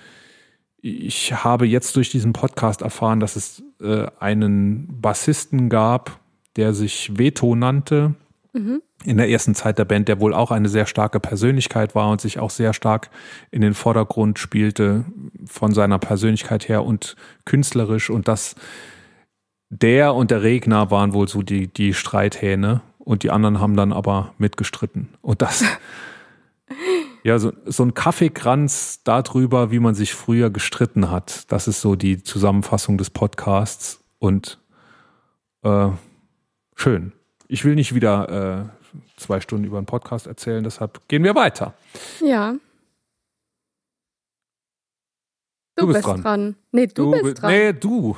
[0.81, 6.21] ich habe jetzt durch diesen Podcast erfahren, dass es äh, einen Bassisten gab,
[6.55, 8.15] der sich Veto nannte.
[8.53, 8.81] Mhm.
[9.07, 12.21] In der ersten Zeit der Band, der wohl auch eine sehr starke Persönlichkeit war und
[12.21, 13.09] sich auch sehr stark
[13.53, 15.05] in den Vordergrund spielte
[15.47, 17.15] von seiner Persönlichkeit her und
[17.45, 18.11] künstlerisch.
[18.11, 18.57] Und das,
[19.71, 23.93] der und der Regner waren wohl so die, die Streithähne und die anderen haben dann
[23.93, 25.11] aber mitgestritten.
[25.23, 25.65] Und das,
[27.23, 31.45] ja, so, so ein Kaffeekranz darüber, wie man sich früher gestritten hat.
[31.53, 34.03] Das ist so die Zusammenfassung des Podcasts.
[34.19, 34.59] Und
[35.63, 35.91] äh,
[36.75, 37.13] schön.
[37.47, 38.77] Ich will nicht wieder äh,
[39.17, 41.75] zwei Stunden über einen Podcast erzählen, deshalb gehen wir weiter.
[42.21, 42.55] Ja.
[45.77, 46.23] Du, du bist, bist dran.
[46.23, 46.57] dran.
[46.73, 47.51] Nee, du, du bist dran.
[47.51, 48.17] Nee, du.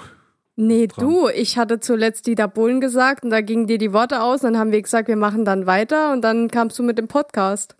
[0.56, 1.04] Nee, dran.
[1.04, 1.28] du.
[1.28, 4.40] Ich hatte zuletzt Dieter Bohlen gesagt und da gingen dir die Worte aus.
[4.40, 7.76] Dann haben wir gesagt, wir machen dann weiter und dann kamst du mit dem Podcast.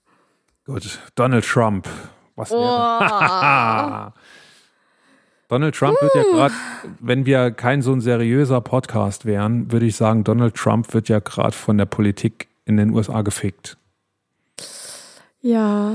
[0.65, 1.89] Gut, Donald Trump.
[2.37, 4.13] Was wäre?
[5.49, 6.55] Donald Trump wird ja gerade,
[7.01, 11.21] wenn wir kein so ein seriöser Podcast wären, würde ich sagen, Donald Trump wird ja
[11.21, 13.77] gerade von der Politik in den USA gefickt.
[15.41, 15.95] Ja,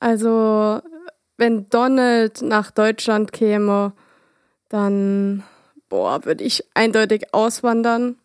[0.00, 0.80] also
[1.36, 3.92] wenn Donald nach Deutschland käme,
[4.68, 5.42] dann,
[5.88, 8.16] boah, würde ich eindeutig auswandern.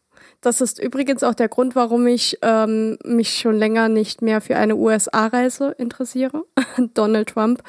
[0.41, 4.55] Das ist übrigens auch der Grund, warum ich ähm, mich schon länger nicht mehr für
[4.55, 6.45] eine USA-Reise interessiere.
[6.93, 7.63] Donald Trump.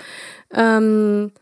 [0.53, 1.33] Ähm,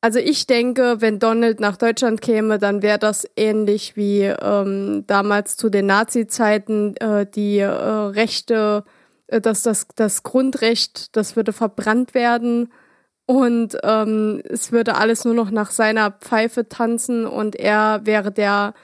[0.00, 5.56] also ich denke, wenn Donald nach Deutschland käme, dann wäre das ähnlich wie ähm, damals
[5.56, 8.84] zu den Nazi-Zeiten äh, die äh, Rechte,
[9.26, 12.70] äh, dass das, das Grundrecht, das würde verbrannt werden
[13.26, 18.74] und ähm, es würde alles nur noch nach seiner Pfeife tanzen und er wäre der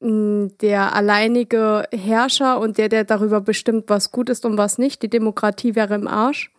[0.00, 5.02] mm, der alleinige Herrscher und der, der darüber bestimmt, was gut ist und was nicht.
[5.02, 6.50] Die Demokratie wäre im Arsch.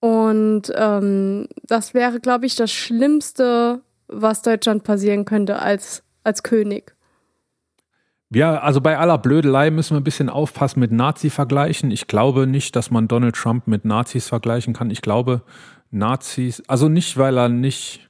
[0.00, 6.94] Und ähm, das wäre, glaube ich, das Schlimmste, was Deutschland passieren könnte als, als König.
[8.30, 11.90] Ja, also bei aller Blödelei müssen wir ein bisschen aufpassen mit Nazi-Vergleichen.
[11.90, 14.90] Ich glaube nicht, dass man Donald Trump mit Nazis vergleichen kann.
[14.90, 15.42] Ich glaube,
[15.90, 18.07] Nazis, also nicht, weil er nicht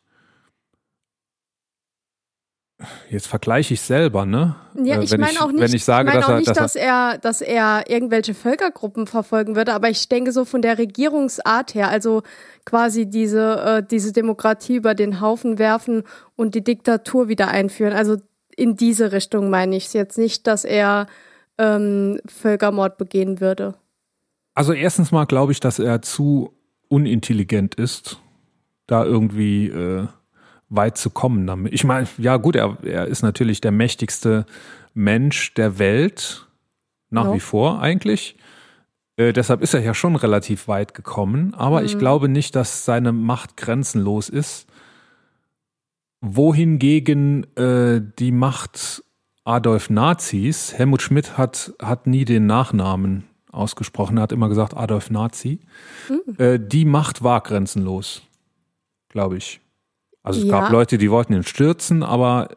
[3.11, 4.55] Jetzt vergleiche ich selber, ne?
[4.77, 6.77] Ja, äh, ich meine auch nicht, wenn ich sage, ich mein dass, er, nicht dass,
[6.77, 11.88] er, dass er irgendwelche Völkergruppen verfolgen würde, aber ich denke so von der Regierungsart her,
[11.91, 12.23] also
[12.64, 16.05] quasi diese, äh, diese Demokratie über den Haufen werfen
[16.37, 17.95] und die Diktatur wieder einführen.
[17.95, 18.19] Also
[18.57, 21.09] in diese Richtung meine ich es jetzt nicht, dass er
[21.59, 23.75] ähm, Völkermord begehen würde.
[24.55, 26.53] Also erstens mal glaube ich, dass er zu
[26.88, 28.21] unintelligent ist,
[28.87, 30.07] da irgendwie äh,
[30.68, 31.72] weit zu kommen damit.
[31.72, 34.46] Ich meine, ja gut, er, er ist natürlich der mächtigste
[34.94, 36.46] Mensch der Welt,
[37.11, 37.35] nach ja.
[37.35, 38.37] wie vor eigentlich.
[39.16, 41.87] Äh, deshalb ist er ja schon relativ weit gekommen, aber mhm.
[41.87, 44.66] ich glaube nicht, dass seine Macht grenzenlos ist.
[46.20, 49.02] Wohingegen äh, die Macht
[49.44, 55.11] Adolf Nazis, Helmut Schmidt hat, hat nie den Nachnamen ausgesprochen, er hat immer gesagt Adolf
[55.11, 55.61] Nazi.
[56.09, 56.35] Mhm.
[56.38, 58.22] Äh, die Macht war grenzenlos,
[59.09, 59.61] glaube ich.
[60.29, 60.61] Also es ja.
[60.61, 62.49] gab Leute, die wollten ihn stürzen, aber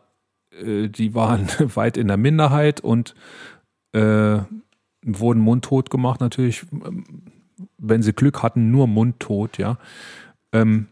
[0.52, 3.16] äh, die waren weit in der Minderheit und
[3.94, 4.40] äh,
[5.04, 6.66] wurden mundtot gemacht, natürlich,
[7.78, 9.78] wenn sie Glück hatten, nur mundtot, ja.
[10.52, 10.88] Ähm,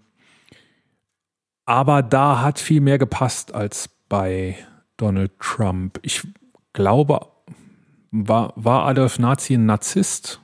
[1.65, 4.57] aber da hat viel mehr gepasst als bei
[4.97, 5.99] Donald Trump.
[6.01, 6.27] Ich
[6.73, 7.27] glaube,
[8.11, 10.41] war, war Adolf Nazi ein Narzisst?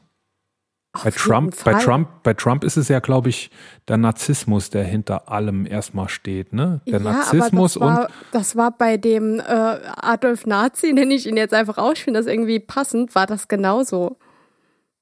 [1.04, 3.52] Bei Trump, bei Trump, bei Trump ist es ja, glaube ich,
[3.88, 6.82] der Narzissmus, der hinter allem erstmal steht, ne?
[6.86, 11.28] Der ja, Narzissmus das war, und das war bei dem äh, Adolf Nazi, nenne ich
[11.28, 14.18] ihn jetzt einfach aus, ich finde das irgendwie passend, war das genauso.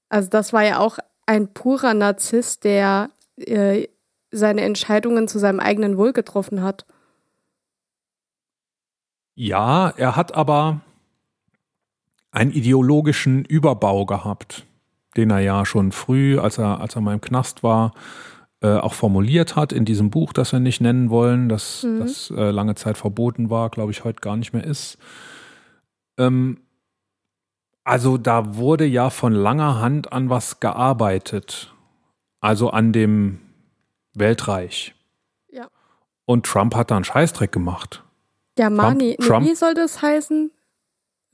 [0.10, 3.88] Also das war ja auch ein purer Narzisst, der äh,
[4.32, 6.86] seine Entscheidungen zu seinem eigenen Wohl getroffen hat.
[9.36, 10.82] Ja, er hat aber
[12.32, 14.66] einen ideologischen Überbau gehabt
[15.18, 17.94] den er ja schon früh, als er, als er mal im Knast war,
[18.62, 22.00] äh, auch formuliert hat in diesem Buch, das wir nicht nennen wollen, das, mhm.
[22.00, 24.98] das äh, lange Zeit verboten war, glaube ich, heute gar nicht mehr ist.
[26.18, 26.60] Ähm,
[27.84, 31.74] also da wurde ja von langer Hand an was gearbeitet.
[32.40, 33.40] Also an dem
[34.14, 34.96] Weltreich.
[35.50, 35.68] Ja.
[36.26, 38.04] Und Trump hat da einen Scheißdreck gemacht.
[38.56, 40.52] Germani, Trump- Trump- wie soll das heißen?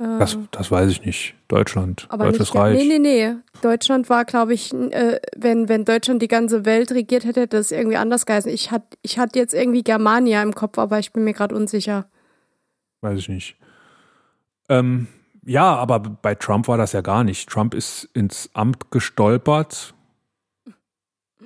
[0.02, 1.36] Das, das weiß ich nicht.
[1.50, 2.78] Deutschland, aber Deutsches nicht, Reich.
[2.78, 3.36] Nee, nee, nee.
[3.62, 7.72] Deutschland war, glaube ich, äh, wenn, wenn Deutschland die ganze Welt regiert hätte, hätte das
[7.72, 8.50] irgendwie anders geheißen.
[8.50, 12.06] Ich hatte ich hatte jetzt irgendwie Germania im Kopf, aber ich bin mir gerade unsicher.
[13.02, 13.58] Weiß ich nicht.
[14.70, 15.08] Ähm,
[15.46, 17.50] ja, aber bei Trump war das ja gar nicht.
[17.50, 19.94] Trump ist ins Amt gestolpert.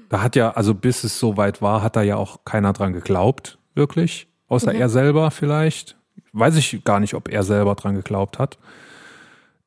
[0.10, 3.58] Da hat ja, also bis es soweit war, hat da ja auch keiner dran geglaubt,
[3.74, 4.28] wirklich.
[4.48, 4.80] Außer Mhm.
[4.82, 5.98] er selber vielleicht.
[6.34, 8.58] Weiß ich gar nicht, ob er selber dran geglaubt hat.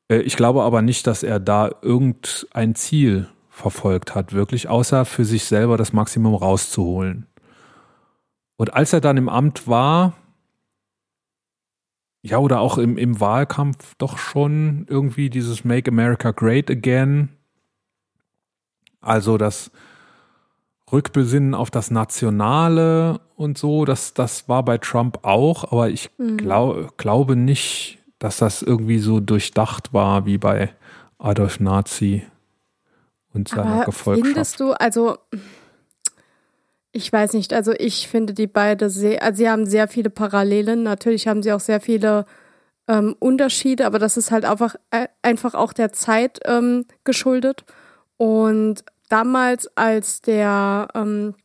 [0.09, 5.25] Äh, Ich glaube aber nicht, dass er da irgendein Ziel verfolgt hat, wirklich, außer für
[5.25, 7.25] sich selber das Maximum rauszuholen.
[8.57, 10.13] Und als er dann im Amt war,
[12.21, 17.29] ja, oder auch im, im Wahlkampf doch schon irgendwie dieses Make America Great Again.
[18.99, 19.71] Also das
[20.91, 26.37] Rückbesinnen auf das Nationale und so, das, das war bei Trump auch, aber ich Mhm.
[26.37, 30.69] glaub, glaube nicht, dass das irgendwie so durchdacht war wie bei
[31.19, 32.25] Adolf Nazi
[33.33, 34.33] und seiner Aber Gefolgschaft.
[34.33, 35.17] findest du, also
[36.91, 40.83] ich weiß nicht, also ich finde die beide sehr, also sie haben sehr viele Parallelen,
[40.83, 42.25] natürlich haben sie auch sehr viele
[42.87, 47.65] ähm, Unterschiede, aber das ist halt einfach, äh, einfach auch der Zeit ähm, geschuldet.
[48.15, 51.35] Und damals, als der ähm,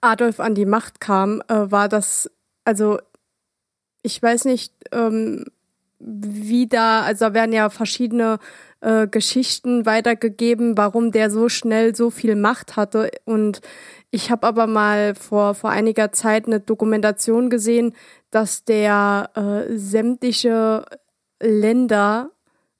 [0.00, 2.30] Adolf an die Macht kam, äh, war das,
[2.64, 2.98] also
[4.02, 5.44] ich weiß nicht, ähm,
[5.98, 8.38] wie da, also da werden ja verschiedene
[8.80, 13.10] äh, Geschichten weitergegeben, warum der so schnell so viel Macht hatte.
[13.24, 13.60] Und
[14.10, 17.94] ich habe aber mal vor, vor einiger Zeit eine Dokumentation gesehen,
[18.30, 20.84] dass der äh, sämtliche
[21.40, 22.30] Länder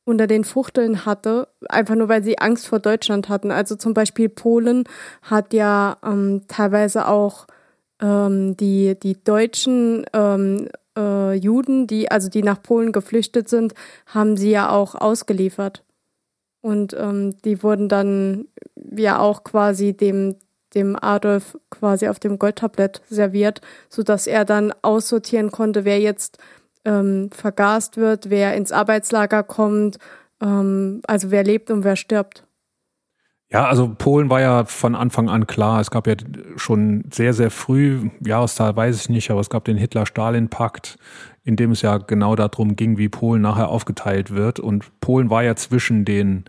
[0.05, 3.51] unter den Fuchteln hatte, einfach nur weil sie Angst vor Deutschland hatten.
[3.51, 4.85] Also zum Beispiel Polen
[5.23, 7.47] hat ja ähm, teilweise auch
[8.01, 13.75] ähm, die, die deutschen ähm, äh, Juden, die, also die nach Polen geflüchtet sind,
[14.07, 15.85] haben sie ja auch ausgeliefert.
[16.61, 18.47] Und ähm, die wurden dann
[18.97, 20.37] ja auch quasi dem,
[20.75, 26.39] dem Adolf quasi auf dem Goldtablett serviert, sodass er dann aussortieren konnte, wer jetzt
[26.85, 29.99] ähm, vergast wird, wer ins Arbeitslager kommt,
[30.41, 32.45] ähm, also wer lebt und wer stirbt.
[33.51, 35.81] Ja, also Polen war ja von Anfang an klar.
[35.81, 36.15] Es gab ja
[36.57, 40.97] schon sehr, sehr früh, Jahreszahl weiß ich nicht, aber es gab den Hitler-Stalin-Pakt,
[41.45, 44.59] in dem es ja genau darum ging, wie Polen nachher aufgeteilt wird.
[44.59, 46.47] Und Polen war ja zwischen den,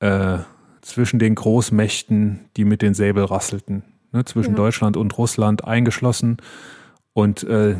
[0.00, 0.38] äh,
[0.80, 4.56] zwischen den Großmächten, die mit den Säbel rasselten, ne, zwischen Ja.
[4.56, 6.38] Deutschland und Russland eingeschlossen.
[7.12, 7.76] Und äh,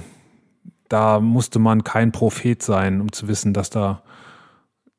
[0.93, 4.03] da musste man kein Prophet sein, um zu wissen, dass da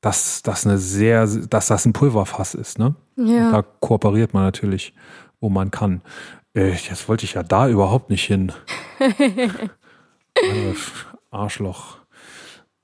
[0.01, 2.93] dass das eine sehr, dass das ein Pulverfass ist, ne?
[3.15, 3.51] Ja.
[3.51, 4.93] Da kooperiert man natürlich,
[5.39, 6.01] wo man kann.
[6.53, 8.51] Äh, jetzt wollte ich ja da überhaupt nicht hin.
[10.37, 11.99] Adolf, Arschloch.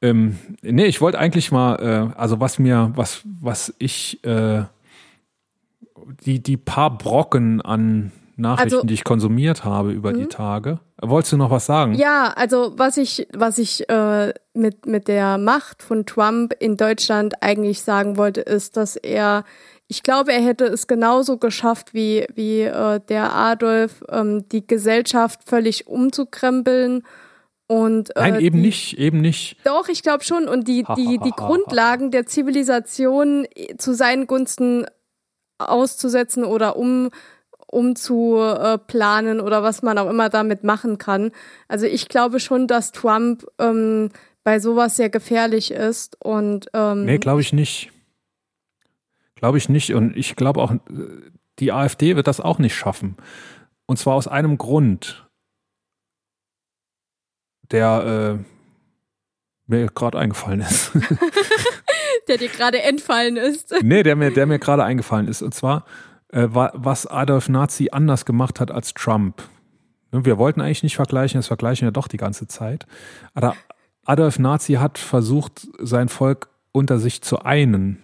[0.01, 1.75] Ähm, nee, ich wollte eigentlich mal,
[2.15, 4.63] äh, also was mir, was, was ich, äh,
[6.25, 10.29] die, die paar Brocken an Nachrichten, Also- die ich konsumiert habe über die Mhm.
[10.29, 10.79] Tage.
[11.01, 11.93] Wolltest du noch was sagen?
[11.93, 17.41] Ja, also was ich, was ich äh, mit, mit der Macht von Trump in Deutschland
[17.41, 19.43] eigentlich sagen wollte, ist, dass er,
[19.87, 25.41] ich glaube, er hätte es genauso geschafft wie, wie äh, der Adolf, ähm, die Gesellschaft
[25.45, 27.03] völlig umzukrempeln.
[27.67, 29.57] Und, äh, Nein, eben die, nicht, eben nicht.
[29.63, 30.47] Doch, ich glaube schon.
[30.47, 33.45] Und die, die, die Grundlagen der Zivilisation
[33.77, 34.85] zu seinen Gunsten
[35.59, 37.09] auszusetzen oder um,
[37.71, 41.31] um zu äh, planen oder was man auch immer damit machen kann.
[41.67, 44.09] Also ich glaube schon, dass Trump ähm,
[44.43, 47.91] bei sowas sehr gefährlich ist und ähm, Nee, glaube ich nicht.
[49.35, 49.93] Glaube ich nicht.
[49.93, 50.79] Und ich glaube auch, äh,
[51.59, 53.15] die AfD wird das auch nicht schaffen.
[53.85, 55.27] Und zwar aus einem Grund,
[57.71, 58.43] der äh,
[59.67, 60.91] mir gerade eingefallen ist.
[62.27, 63.73] der dir gerade entfallen ist.
[63.81, 65.41] nee, der mir, der mir gerade eingefallen ist.
[65.41, 65.85] Und zwar,
[66.31, 69.41] äh, wa- was Adolf Nazi anders gemacht hat als Trump.
[70.11, 72.85] Ne, Wir wollten eigentlich nicht vergleichen, das vergleichen wir doch die ganze Zeit.
[73.33, 73.55] Aber
[74.05, 78.01] Adolf Nazi hat versucht, sein Volk unter sich zu einen.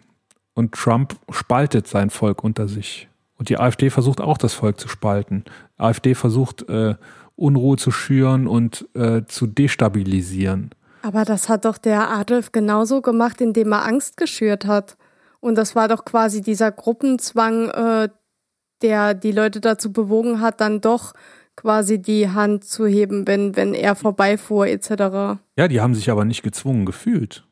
[0.54, 3.10] Und Trump spaltet sein Volk unter sich.
[3.38, 5.44] Und die AfD versucht auch, das Volk zu spalten.
[5.78, 6.96] Die AfD versucht, äh,
[7.36, 10.72] Unruhe zu schüren und äh, zu destabilisieren.
[11.02, 14.98] Aber das hat doch der Adolf genauso gemacht, indem er Angst geschürt hat.
[15.46, 18.10] Und das war doch quasi dieser Gruppenzwang, äh,
[18.82, 21.14] der die Leute dazu bewogen hat, dann doch
[21.56, 25.38] quasi die Hand zu heben, wenn, wenn er vorbeifuhr, etc.
[25.56, 27.46] Ja, die haben sich aber nicht gezwungen gefühlt.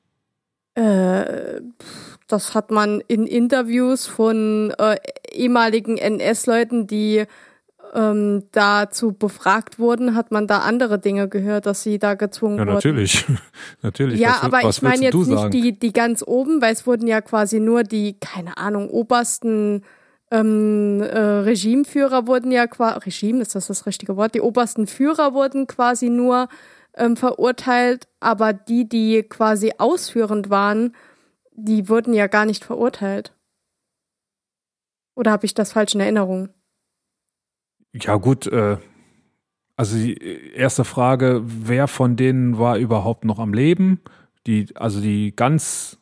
[0.74, 1.62] Äh,
[2.28, 4.98] das hat man in Interviews von äh,
[5.32, 7.26] ehemaligen NS-Leuten, die
[7.94, 12.66] ähm, dazu befragt wurden, hat man da andere Dinge gehört, dass sie da gezwungen Ja,
[12.66, 12.74] wurden.
[12.74, 13.26] natürlich.
[13.82, 14.20] natürlich.
[14.20, 15.52] Ja, was, aber was ich meine jetzt nicht sagen?
[15.52, 19.84] die, die ganz oben, weil es wurden ja quasi nur die, keine Ahnung, obersten
[20.32, 24.34] ähm, äh, Regimeführer wurden ja quasi, Regime, ist das das richtige Wort?
[24.34, 26.48] Die obersten Führer wurden quasi nur
[26.96, 30.96] ähm, verurteilt, aber die, die quasi ausführend waren,
[31.52, 33.36] die wurden ja gar nicht verurteilt.
[35.16, 36.50] Oder habe ich das falsch in Erinnerung?
[37.94, 38.48] Ja, gut.
[38.48, 38.78] Äh,
[39.76, 44.02] also die erste Frage, wer von denen war überhaupt noch am Leben?
[44.46, 45.98] Die, also die ganz,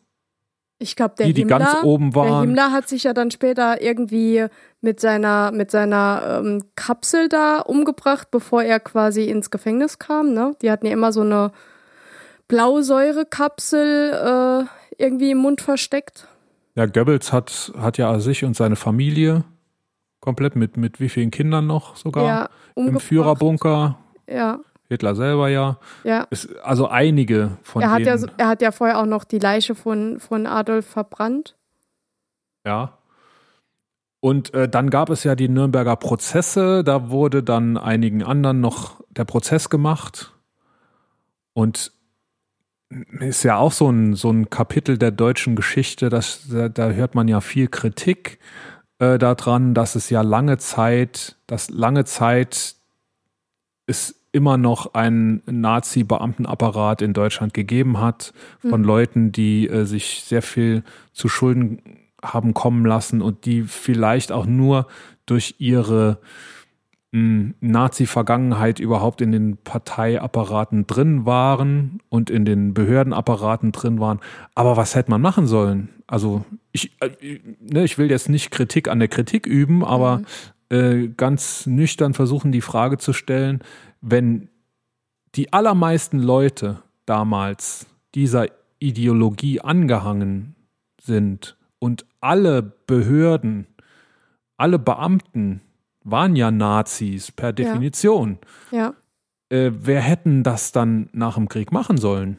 [0.79, 2.41] Ich glaube, der die, die Himmler, ganz oben der waren.
[2.41, 4.45] Himmler hat sich ja dann später irgendwie
[4.81, 10.33] mit seiner, mit seiner ähm, Kapsel da umgebracht, bevor er quasi ins Gefängnis kam.
[10.33, 10.55] Ne?
[10.61, 11.51] Die hatten ja immer so eine
[12.47, 16.27] Blausäurekapsel äh, irgendwie im Mund versteckt.
[16.75, 19.43] Ja, Goebbels hat, hat ja sich und seine Familie
[20.21, 23.03] komplett mit, mit wie vielen Kindern noch sogar Ja, im umgebracht.
[23.03, 23.97] Führerbunker.
[24.29, 25.77] Ja, Hitler selber ja.
[26.03, 26.27] ja.
[26.31, 28.17] Es, also einige von Er hat, ja, denen.
[28.19, 31.55] so- er hat ja vorher auch noch die Leiche von, von Adolf verbrannt.
[32.65, 32.97] Ja.
[34.19, 39.01] Und äh, dann gab es ja die Nürnberger Prozesse, da wurde dann einigen anderen noch
[39.09, 40.33] der Prozess gemacht.
[41.53, 41.91] Und
[43.19, 47.15] ist ja auch so ein, so ein Kapitel der deutschen Geschichte, das, da, da hört
[47.15, 48.37] man ja viel Kritik
[49.01, 52.75] äh, daran, dass es ja lange Zeit, dass lange Zeit
[53.87, 58.87] es immer noch einen Nazi-Beamtenapparat in Deutschland gegeben hat, von Mhm.
[58.87, 60.83] Leuten, die äh, sich sehr viel
[61.13, 61.81] zu Schulden
[62.23, 64.85] haben kommen lassen und die vielleicht auch nur
[65.25, 66.19] durch ihre
[67.13, 74.19] Nazi-Vergangenheit überhaupt in den Parteiapparaten drin waren und in den Behördenapparaten drin waren.
[74.55, 75.89] Aber was hätte man machen sollen?
[76.07, 80.21] Also ich, äh, ne, ich will jetzt nicht Kritik an der Kritik üben, aber
[80.69, 83.59] äh, ganz nüchtern versuchen, die Frage zu stellen,
[83.99, 84.47] wenn
[85.35, 88.47] die allermeisten Leute damals dieser
[88.79, 90.55] Ideologie angehangen
[91.01, 93.67] sind und alle Behörden,
[94.55, 95.61] alle Beamten
[96.03, 98.37] waren ja Nazis per Definition.
[98.71, 98.93] Ja.
[99.49, 102.37] Äh, wer hätten das dann nach dem Krieg machen sollen?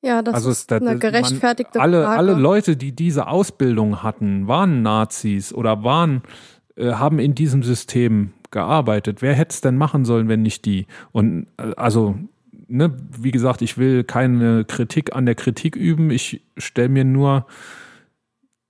[0.00, 2.18] Ja, das Also ist da- eine man- gerechtfertigte alle, Frage.
[2.18, 6.22] alle Leute, die diese Ausbildung hatten, waren Nazis oder waren,
[6.76, 9.22] äh, haben in diesem System gearbeitet.
[9.22, 10.86] Wer hätte es denn machen sollen, wenn nicht die?
[11.10, 12.16] Und äh, also,
[12.68, 16.10] ne, wie gesagt, ich will keine Kritik an der Kritik üben.
[16.10, 17.46] Ich stelle mir nur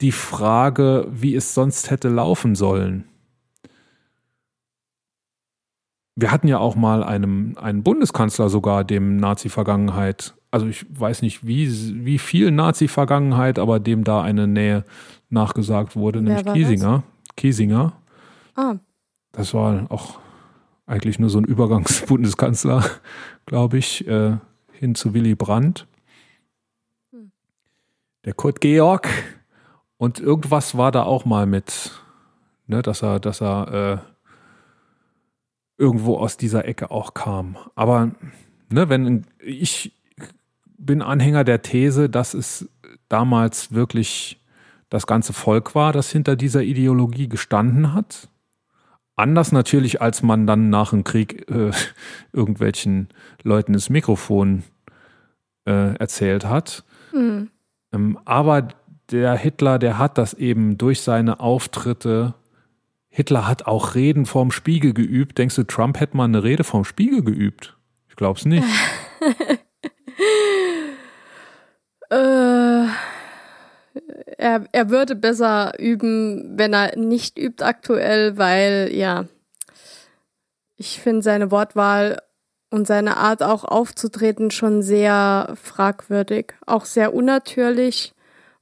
[0.01, 3.05] die Frage, wie es sonst hätte laufen sollen.
[6.15, 11.47] Wir hatten ja auch mal einem, einen Bundeskanzler sogar, dem Nazi-Vergangenheit, also ich weiß nicht,
[11.47, 11.69] wie,
[12.05, 14.85] wie viel Nazi-Vergangenheit, aber dem da eine Nähe
[15.31, 16.55] nachgesagt wurde, Wer nämlich war das?
[16.55, 17.03] Kiesinger.
[17.37, 17.93] Kiesinger.
[18.57, 18.75] ah,
[19.33, 20.19] Das war auch
[20.87, 22.85] eigentlich nur so ein Übergangsbundeskanzler,
[23.47, 24.39] glaube ich, äh,
[24.73, 25.87] hin zu Willy Brandt.
[27.13, 27.31] Hm.
[28.25, 29.09] Der Kurt Georg.
[29.99, 31.91] Und irgendwas war da auch mal mit,
[32.67, 37.57] ne, dass er, dass er äh, irgendwo aus dieser Ecke auch kam.
[37.75, 38.13] Aber
[38.71, 39.93] ne, wenn ich
[40.79, 42.69] bin Anhänger der These, dass es
[43.09, 44.41] damals wirklich
[44.89, 48.29] das ganze Volk war, das hinter dieser Ideologie gestanden hat.
[49.17, 51.73] Anders natürlich, als man dann nach dem Krieg äh,
[52.33, 53.09] irgendwelchen
[53.43, 54.63] Leuten das Mikrofon
[55.67, 56.85] äh, erzählt hat.
[57.11, 57.51] hm.
[57.91, 58.69] Ähm, aber
[59.11, 62.35] der Hitler, der hat das eben durch seine Auftritte.
[63.09, 65.39] Hitler hat auch Reden vorm Spiegel geübt.
[65.39, 67.77] Denkst du, Trump hätte mal eine Rede vorm Spiegel geübt?
[68.09, 68.67] Ich glaube es nicht.
[72.11, 72.87] Äh,
[74.39, 79.27] er, er würde besser üben, wenn er nicht übt aktuell, weil ja,
[80.77, 82.23] ich finde seine Wortwahl
[82.71, 88.15] und seine Art auch aufzutreten schon sehr fragwürdig, auch sehr unnatürlich.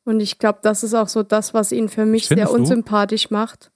[0.06, 2.58] Und ich glaube, das ist auch so das, was ihn für mich sehr Findest du?
[2.60, 3.70] unsympathisch macht.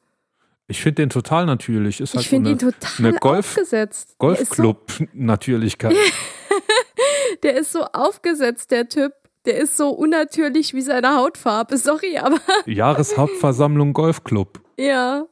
[0.69, 2.01] Ich finde den total natürlich.
[2.01, 4.15] Ist halt Ich finde so ihn total eine Golf- aufgesetzt.
[4.23, 5.95] Der ist so Golfclub-Natürlichkeit.
[7.43, 9.13] Der ist so aufgesetzt, der Typ.
[9.47, 11.77] Der ist so unnatürlich wie seine Hautfarbe.
[11.79, 14.61] Sorry, aber Jahreshauptversammlung Golfclub.
[14.79, 15.25] ja.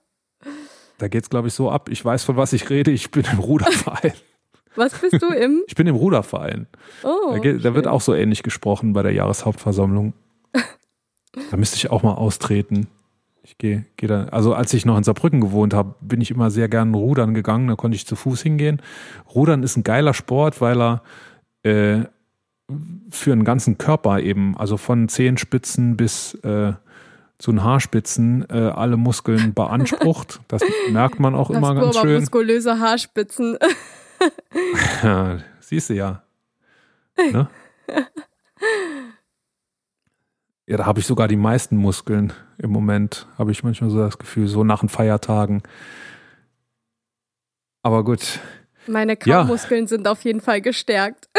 [1.01, 1.89] Da geht's, glaube ich, so ab.
[1.91, 2.91] Ich weiß, von was ich rede.
[2.91, 4.15] Ich bin im Ruderverein.
[4.75, 5.63] Was bist du im?
[5.69, 6.67] Ich bin im Ruderverein.
[7.05, 7.31] Oh.
[7.35, 10.13] Da, geht, da wird auch so ähnlich gesprochen bei der Jahreshauptversammlung.
[11.51, 12.89] Da müsste ich auch mal austreten.
[13.43, 16.51] Ich gehe geh da, also als ich noch in Saarbrücken gewohnt habe, bin ich immer
[16.51, 17.69] sehr gern rudern gegangen.
[17.69, 18.83] Da konnte ich zu Fuß hingehen.
[19.35, 21.03] Rudern ist ein geiler Sport, weil er
[21.63, 22.05] äh,
[23.11, 26.75] für einen ganzen Körper eben, also von Zehenspitzen bis äh,
[27.39, 30.41] zu den Haarspitzen äh, alle Muskeln beansprucht.
[30.49, 32.21] Das merkt man auch immer ganz schön.
[32.21, 33.57] muskulöse Haarspitzen.
[35.03, 36.23] ja, siehst du ja.
[37.17, 37.49] Ne?
[40.69, 44.19] Ja, da habe ich sogar die meisten Muskeln im Moment, habe ich manchmal so das
[44.19, 45.63] Gefühl, so nach den Feiertagen.
[47.83, 48.41] Aber gut.
[48.87, 49.89] Meine Kaumuskeln ja.
[49.89, 51.31] sind auf jeden Fall gestärkt.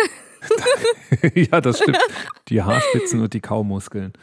[1.35, 1.99] ja, das stimmt.
[2.47, 4.13] Die Haarspitzen und die Kaumuskeln.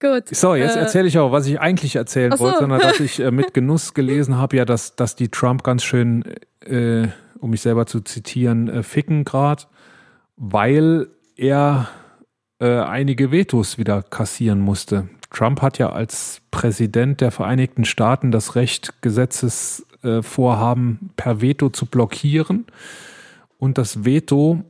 [0.00, 0.34] Gut.
[0.34, 2.40] So, jetzt äh, erzähle ich auch, was ich eigentlich erzählen so.
[2.40, 5.84] wollte, sondern dass ich äh, mit Genuss gelesen habe, ja, dass, dass die Trump ganz
[5.84, 6.24] schön,
[6.58, 7.06] äh,
[7.38, 9.62] um mich selber zu zitieren, äh, ficken gerade,
[10.36, 11.88] weil er
[12.60, 15.08] äh, einige Vetos wieder kassieren musste.
[15.30, 21.86] Trump hat ja als Präsident der Vereinigten Staaten das Recht, Gesetzesvorhaben äh, per Veto zu
[21.86, 22.66] blockieren.
[23.58, 24.62] Und das Veto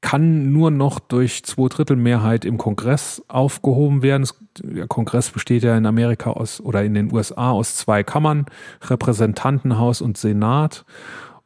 [0.00, 4.26] kann nur noch durch Zweidrittelmehrheit im Kongress aufgehoben werden.
[4.62, 8.46] Der Kongress besteht ja in Amerika aus oder in den USA aus zwei Kammern,
[8.82, 10.86] Repräsentantenhaus und Senat.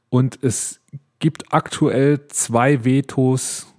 [0.09, 0.81] Und es
[1.19, 3.74] gibt aktuell zwei Vetos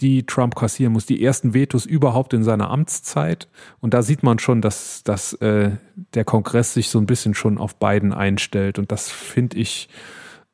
[0.00, 1.06] die Trump kassieren muss.
[1.06, 3.48] Die ersten Vetos überhaupt in seiner Amtszeit.
[3.80, 5.72] Und da sieht man schon, dass, dass äh,
[6.14, 8.78] der Kongress sich so ein bisschen schon auf beiden einstellt.
[8.78, 9.88] Und das finde ich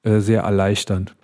[0.03, 1.15] äh, sehr erleichternd.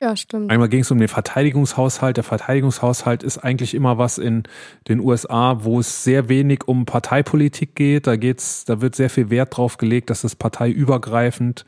[0.00, 0.50] Ja, stimmt.
[0.50, 2.18] Einmal ging es um den Verteidigungshaushalt.
[2.18, 4.42] Der Verteidigungshaushalt ist eigentlich immer was in
[4.88, 8.06] den USA, wo es sehr wenig um Parteipolitik geht.
[8.06, 11.64] Da geht's, da wird sehr viel Wert drauf gelegt, dass es parteiübergreifend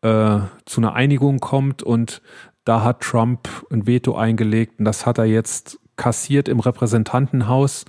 [0.00, 2.22] äh, zu einer Einigung kommt und
[2.68, 7.86] da hat Trump ein Veto eingelegt und das hat er jetzt kassiert im Repräsentantenhaus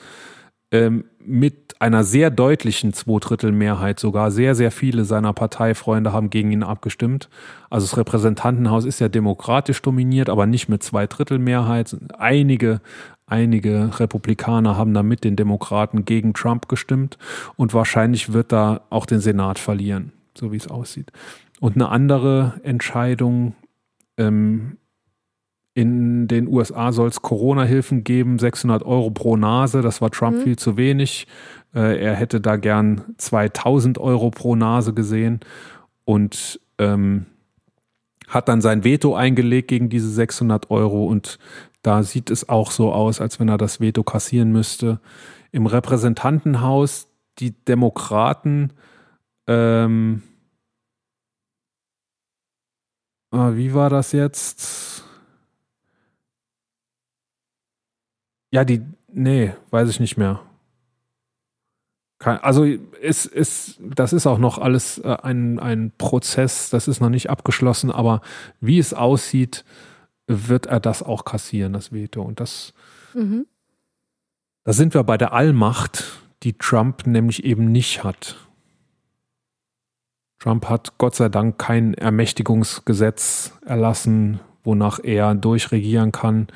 [0.71, 4.31] ähm, mit einer sehr deutlichen Zweidrittelmehrheit sogar.
[4.31, 7.29] Sehr, sehr viele seiner Parteifreunde haben gegen ihn abgestimmt.
[7.69, 11.97] Also das Repräsentantenhaus ist ja demokratisch dominiert, aber nicht mit Zweidrittelmehrheit.
[12.17, 12.79] Einige,
[13.25, 17.17] einige Republikaner haben da mit den Demokraten gegen Trump gestimmt
[17.57, 21.11] und wahrscheinlich wird da auch den Senat verlieren, so wie es aussieht.
[21.59, 23.55] Und eine andere Entscheidung
[24.19, 24.77] ähm,
[25.73, 29.81] in den USA soll es Corona-Hilfen geben, 600 Euro pro Nase.
[29.81, 30.41] Das war Trump mhm.
[30.41, 31.25] viel zu wenig.
[31.73, 35.39] Äh, er hätte da gern 2000 Euro pro Nase gesehen
[36.05, 37.27] und ähm,
[38.27, 41.05] hat dann sein Veto eingelegt gegen diese 600 Euro.
[41.05, 41.39] Und
[41.81, 44.99] da sieht es auch so aus, als wenn er das Veto kassieren müsste.
[45.51, 47.07] Im Repräsentantenhaus
[47.39, 48.73] die Demokraten
[49.47, 50.23] ähm,
[53.31, 55.03] Ah, wie war das jetzt?
[58.51, 60.41] Ja, die, nee, weiß ich nicht mehr.
[62.19, 62.65] also
[63.01, 67.29] es ist, das ist auch noch alles äh, ein, ein Prozess, das ist noch nicht
[67.29, 68.21] abgeschlossen, aber
[68.59, 69.63] wie es aussieht,
[70.27, 72.21] wird er das auch kassieren, das Veto.
[72.21, 72.73] Und das,
[73.13, 73.45] mhm.
[74.63, 78.48] da sind wir bei der Allmacht, die Trump nämlich eben nicht hat.
[80.39, 86.47] Trump hat Gott sei Dank kein Ermächtigungsgesetz erlassen, wonach er durchregieren kann.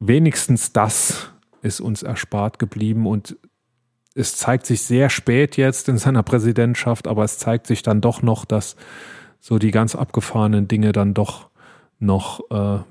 [0.00, 1.30] Wenigstens das
[1.62, 3.36] ist uns erspart geblieben und
[4.14, 8.22] es zeigt sich sehr spät jetzt in seiner Präsidentschaft, aber es zeigt sich dann doch
[8.22, 8.76] noch, dass
[9.38, 11.48] so die ganz abgefahrenen Dinge dann doch
[12.00, 12.82] noch äh,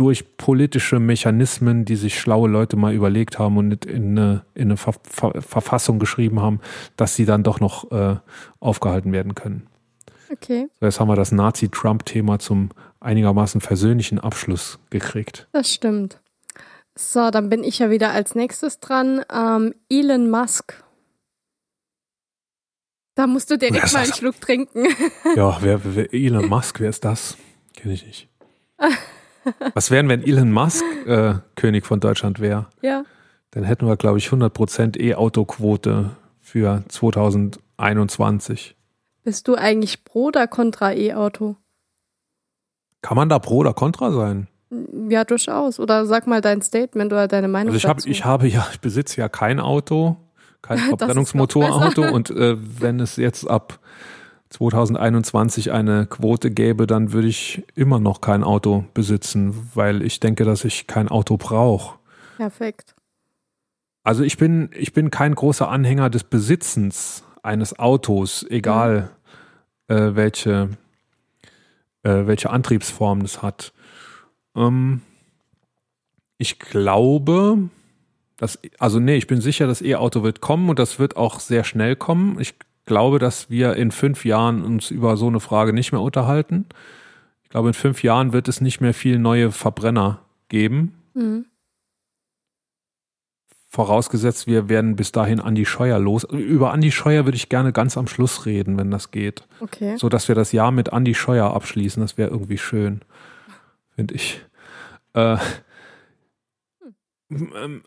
[0.00, 4.78] durch politische Mechanismen, die sich schlaue Leute mal überlegt haben und in eine, in eine
[4.78, 6.60] Ver Ver Verfassung geschrieben haben,
[6.96, 8.16] dass sie dann doch noch äh,
[8.60, 9.66] aufgehalten werden können.
[10.32, 10.68] Okay.
[10.80, 12.70] So, jetzt haben wir das Nazi-Trump-Thema zum
[13.00, 15.48] einigermaßen versöhnlichen Abschluss gekriegt.
[15.52, 16.18] Das stimmt.
[16.94, 19.22] So, dann bin ich ja wieder als nächstes dran.
[19.30, 20.82] Ähm, Elon Musk.
[23.16, 24.86] Da musst du direkt mal einen Schluck trinken.
[25.36, 27.36] Ja, wer, wer, Elon Musk, wer ist das?
[27.76, 28.28] Kenne ich nicht.
[29.74, 32.66] Was wären, wenn Elon Musk äh, König von Deutschland wäre?
[32.82, 33.04] Ja.
[33.50, 36.10] Dann hätten wir, glaube ich, 100% E-Auto-Quote
[36.40, 38.76] für 2021.
[39.22, 41.56] Bist du eigentlich pro oder contra E-Auto?
[43.02, 44.48] Kann man da pro oder contra sein?
[45.08, 45.80] Ja, durchaus.
[45.80, 48.06] Oder sag mal dein Statement oder deine Meinung also ich dazu.
[48.06, 50.16] Hab, ich habe ja, ich besitze ja kein Auto,
[50.62, 53.80] kein Verbrennungsmotorauto und äh, wenn es jetzt ab
[54.50, 60.44] 2021 eine Quote gäbe, dann würde ich immer noch kein Auto besitzen, weil ich denke,
[60.44, 61.98] dass ich kein Auto brauche.
[62.36, 62.94] Perfekt.
[64.02, 69.10] Also ich bin, ich bin kein großer Anhänger des Besitzens eines Autos, egal
[69.88, 69.94] mhm.
[69.94, 70.70] äh, welche,
[72.02, 73.72] äh, welche Antriebsform es hat.
[74.56, 75.02] Ähm,
[76.38, 77.68] ich glaube,
[78.36, 81.62] dass, also nee, ich bin sicher, das E-Auto wird kommen und das wird auch sehr
[81.62, 82.40] schnell kommen.
[82.40, 82.54] Ich
[82.86, 86.66] glaube, dass wir in fünf Jahren uns über so eine Frage nicht mehr unterhalten.
[87.42, 90.94] Ich glaube, in fünf Jahren wird es nicht mehr viel neue Verbrenner geben.
[91.14, 91.46] Mhm.
[93.68, 96.24] Vorausgesetzt, wir werden bis dahin Andi Scheuer los.
[96.24, 99.46] Über Andi Scheuer würde ich gerne ganz am Schluss reden, wenn das geht.
[99.60, 99.96] Okay.
[99.96, 102.02] So dass wir das Jahr mit Andi Scheuer abschließen.
[102.02, 103.02] Das wäre irgendwie schön,
[103.94, 104.40] finde ich.
[105.14, 105.36] Äh,
[107.30, 107.82] hm.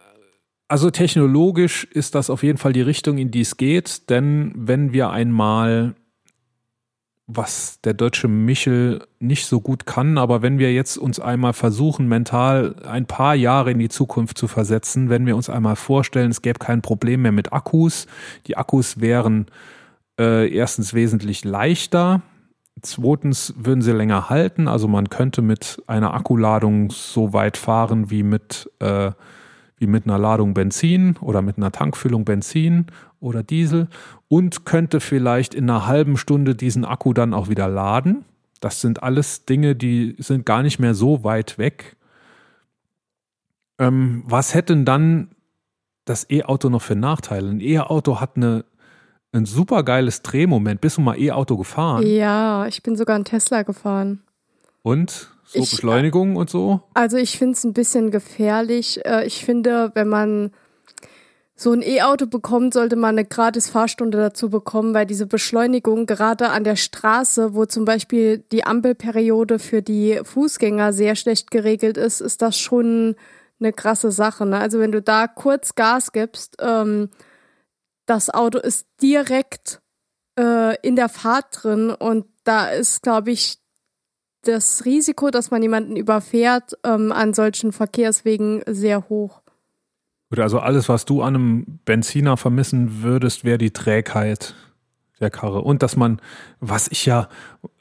[0.74, 4.92] Also technologisch ist das auf jeden Fall die Richtung, in die es geht, denn wenn
[4.92, 5.94] wir einmal
[7.28, 12.08] was der deutsche Michel nicht so gut kann, aber wenn wir jetzt uns einmal versuchen,
[12.08, 16.42] mental ein paar Jahre in die Zukunft zu versetzen, wenn wir uns einmal vorstellen, es
[16.42, 18.08] gäbe kein Problem mehr mit Akkus,
[18.48, 19.46] die Akkus wären
[20.20, 22.24] äh, erstens wesentlich leichter,
[22.82, 28.24] zweitens würden sie länger halten, also man könnte mit einer Akkuladung so weit fahren wie
[28.24, 29.12] mit äh,
[29.84, 32.88] wie mit einer Ladung Benzin oder mit einer Tankfüllung Benzin
[33.20, 33.90] oder Diesel
[34.30, 38.24] und könnte vielleicht in einer halben Stunde diesen Akku dann auch wieder laden.
[38.62, 41.98] Das sind alles Dinge, die sind gar nicht mehr so weit weg.
[43.78, 45.32] Ähm, was hätte denn dann
[46.06, 47.50] das E-Auto noch für Nachteile?
[47.50, 48.64] Ein E-Auto hat eine,
[49.34, 50.80] ein super geiles Drehmoment.
[50.80, 52.08] Bist du mal E-Auto gefahren?
[52.08, 54.22] Ja, ich bin sogar ein Tesla gefahren.
[54.82, 55.33] Und?
[55.54, 56.82] So ich, Beschleunigung und so?
[56.94, 59.06] Also ich finde es ein bisschen gefährlich.
[59.06, 60.52] Äh, ich finde, wenn man
[61.56, 66.50] so ein E-Auto bekommt, sollte man eine gratis Fahrstunde dazu bekommen, weil diese Beschleunigung gerade
[66.50, 72.22] an der Straße, wo zum Beispiel die Ampelperiode für die Fußgänger sehr schlecht geregelt ist,
[72.22, 73.16] ist das schon
[73.60, 74.46] eine krasse Sache.
[74.46, 74.58] Ne?
[74.58, 77.10] Also wenn du da kurz Gas gibst, ähm,
[78.08, 79.80] das Auto ist direkt
[80.38, 83.63] äh, in der Fahrt drin und da ist, glaube ich,
[84.44, 89.42] das Risiko, dass man jemanden überfährt, ähm, an solchen Verkehrswegen sehr hoch.
[90.30, 94.56] Gut, also alles, was du an einem Benziner vermissen würdest, wäre die Trägheit
[95.20, 95.62] der Karre.
[95.62, 96.22] Und dass man,
[96.60, 97.30] was ich ja,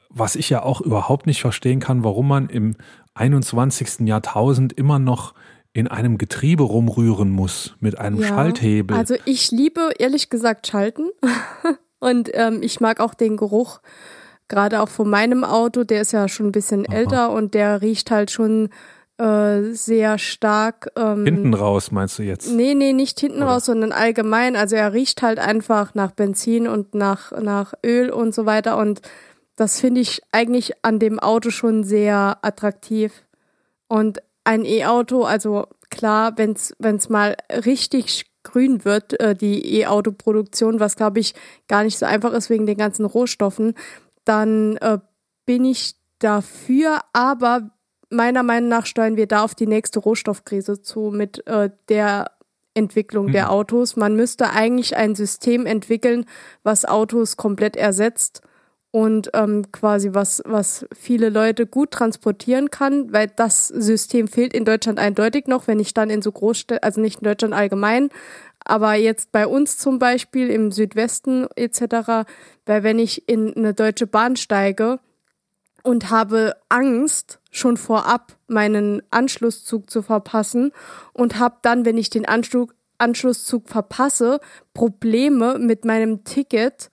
[0.09, 2.75] was ich ja auch überhaupt nicht verstehen kann, warum man im
[3.15, 4.07] 21.
[4.07, 5.33] Jahrtausend immer noch
[5.73, 8.95] in einem Getriebe rumrühren muss mit einem ja, Schalthebel.
[8.95, 11.09] Also ich liebe ehrlich gesagt Schalten
[11.99, 13.81] und ähm, ich mag auch den Geruch
[14.53, 16.95] gerade auch von meinem Auto, der ist ja schon ein bisschen Aha.
[16.95, 18.69] älter und der riecht halt schon
[19.17, 20.91] äh, sehr stark.
[20.95, 22.51] Ähm, hinten raus meinst du jetzt?
[22.51, 23.53] Nee, nee, nicht hinten Oder?
[23.53, 24.55] raus, sondern allgemein.
[24.55, 28.77] Also er riecht halt einfach nach Benzin und nach, nach Öl und so weiter.
[28.77, 29.01] Und
[29.55, 33.23] das finde ich eigentlich an dem Auto schon sehr attraktiv.
[33.87, 40.95] Und ein E-Auto, also klar, wenn es mal richtig grün wird, äh, die E-Auto-Produktion, was
[40.95, 41.33] glaube ich
[41.67, 43.73] gar nicht so einfach ist wegen den ganzen Rohstoffen,
[44.25, 44.99] dann äh,
[45.45, 47.71] bin ich dafür, aber
[48.09, 52.31] meiner Meinung nach steuern wir da auf die nächste Rohstoffkrise zu mit äh, der
[52.73, 53.31] Entwicklung mhm.
[53.33, 53.95] der Autos.
[53.95, 56.25] Man müsste eigentlich ein System entwickeln,
[56.63, 58.41] was Autos komplett ersetzt
[58.91, 64.65] und ähm, quasi was, was viele Leute gut transportieren kann, weil das System fehlt in
[64.65, 68.09] Deutschland eindeutig noch, wenn ich dann in so Großstädten, also nicht in Deutschland allgemein,
[68.65, 72.25] aber jetzt bei uns zum Beispiel im Südwesten etc.,
[72.65, 74.99] weil wenn ich in eine deutsche Bahn steige
[75.83, 80.71] und habe Angst, schon vorab meinen Anschlusszug zu verpassen
[81.13, 84.39] und habe dann, wenn ich den Anschluss, Anschlusszug verpasse,
[84.73, 86.89] Probleme mit meinem Ticket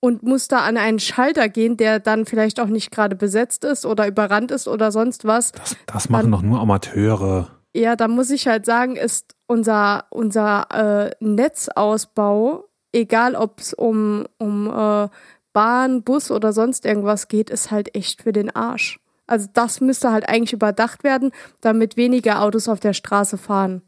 [0.00, 3.86] und muss da an einen Schalter gehen, der dann vielleicht auch nicht gerade besetzt ist
[3.86, 5.52] oder überrannt ist oder sonst was.
[5.52, 7.50] Das, das machen dann, doch nur Amateure.
[7.74, 14.26] Ja, da muss ich halt sagen, ist unser, unser äh, Netzausbau, egal ob es um,
[14.38, 15.08] um äh,
[15.52, 19.00] Bahn, Bus oder sonst irgendwas geht, ist halt echt für den Arsch.
[19.26, 23.82] Also das müsste halt eigentlich überdacht werden, damit weniger Autos auf der Straße fahren,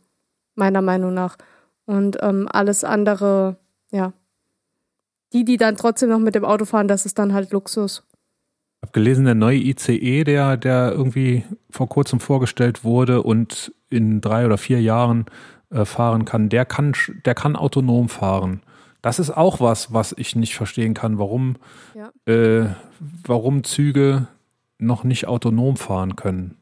[0.55, 1.37] meiner Meinung nach.
[1.84, 3.57] Und ähm, alles andere,
[3.91, 4.12] ja.
[5.32, 8.05] Die, die dann trotzdem noch mit dem Auto fahren, das ist dann halt Luxus.
[8.80, 14.20] Ich habe gelesen, der neue ICE, der, der irgendwie vor kurzem vorgestellt wurde und in
[14.20, 15.26] drei oder vier Jahren
[15.70, 18.62] äh, fahren kann, der kann, der kann autonom fahren.
[19.03, 21.57] Das ist auch was, was ich nicht verstehen kann, warum,
[21.95, 22.11] ja.
[22.32, 22.70] äh,
[23.24, 24.26] warum Züge
[24.78, 26.57] noch nicht autonom fahren können.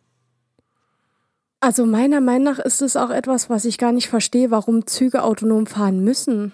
[1.61, 5.23] Also meiner Meinung nach ist es auch etwas, was ich gar nicht verstehe, warum Züge
[5.23, 6.53] autonom fahren müssen.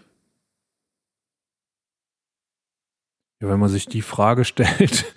[3.40, 5.12] Ja, wenn man sich die Frage stellt,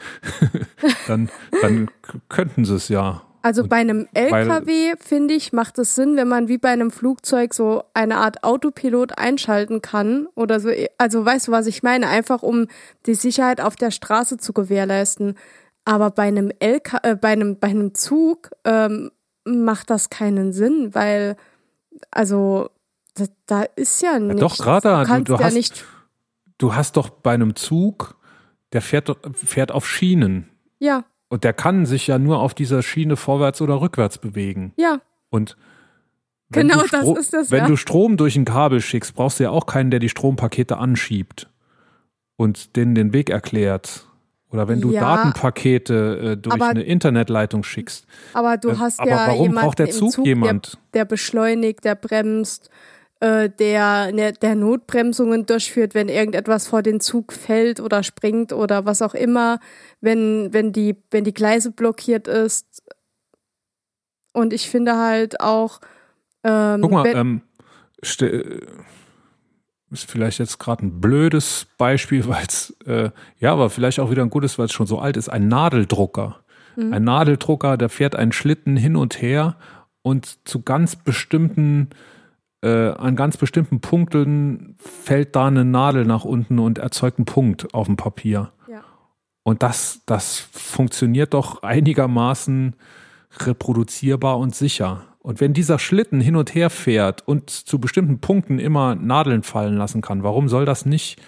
[1.07, 1.29] dann,
[1.61, 1.91] dann
[2.29, 3.21] könnten sie es ja.
[3.43, 7.53] Also bei einem LKW, finde ich, macht es Sinn, wenn man wie bei einem Flugzeug
[7.53, 10.69] so eine Art Autopilot einschalten kann oder so.
[10.97, 12.07] Also weißt du, was ich meine?
[12.07, 12.67] Einfach um
[13.05, 15.35] die Sicherheit auf der Straße zu gewährleisten.
[15.85, 19.11] Aber bei einem LK, äh, bei einem, bei einem Zug ähm,
[19.43, 21.35] macht das keinen Sinn, weil,
[22.09, 22.69] also,
[23.15, 24.35] da, da ist ja nicht.
[24.35, 25.85] Ja, doch, gerade, du, du, ja hast, nicht
[26.57, 28.15] du hast doch bei einem Zug,
[28.71, 30.49] der fährt, fährt auf Schienen.
[30.79, 31.03] Ja.
[31.33, 34.71] Und der kann sich ja nur auf dieser Schiene vorwärts oder rückwärts bewegen.
[34.77, 34.99] Ja.
[35.31, 35.57] Und
[36.49, 37.67] wenn Genau das ist das, Wenn ja.
[37.67, 41.49] du Strom durch ein Kabel schickst, brauchst du ja auch keinen, der die Strompakete anschiebt
[42.35, 44.05] und denen den Weg erklärt.
[44.51, 45.01] Oder wenn du Ja.
[45.01, 48.05] Datenpakete äh, durch Aber- eine Internetleitung schickst.
[48.33, 50.73] Aber du Äh, hast aber ja warum braucht der Zug Zug, jemand?
[50.93, 52.69] Der, der beschleunigt, der bremst,
[53.23, 58.85] äh, der, der, der Notbremsungen durchführt, wenn irgendetwas vor den Zug fällt oder springt oder
[58.85, 59.61] was auch immer,
[60.01, 62.83] wenn, wenn, die, wenn die Gleise blockiert ist.
[64.33, 65.79] Und ich finde halt auch,
[66.43, 67.41] ähm, Guck mal, wenn, ähm,
[68.01, 68.21] ist
[70.11, 73.09] vielleicht jetzt gerade ein blödes Beispiel, weil es, äh,
[73.39, 76.43] ja, aber vielleicht auch wieder ein gutes, weil es schon so alt ist, ein Nadeldrucker.
[76.75, 76.91] Mhm.
[76.91, 79.55] Ein Nadeldrucker, der fährt einen Schlitten hin und her
[80.01, 81.87] und zu ganz bestimmten,
[82.63, 87.73] äh, an ganz bestimmten Punkten fällt da eine Nadel nach unten und erzeugt einen Punkt
[87.73, 88.51] auf dem Papier.
[88.69, 88.83] Ja.
[89.43, 92.75] Und das, das funktioniert doch einigermaßen
[93.39, 95.03] reproduzierbar und sicher.
[95.19, 99.75] Und wenn dieser Schlitten hin und her fährt und zu bestimmten Punkten immer Nadeln fallen
[99.75, 101.21] lassen kann, warum soll das nicht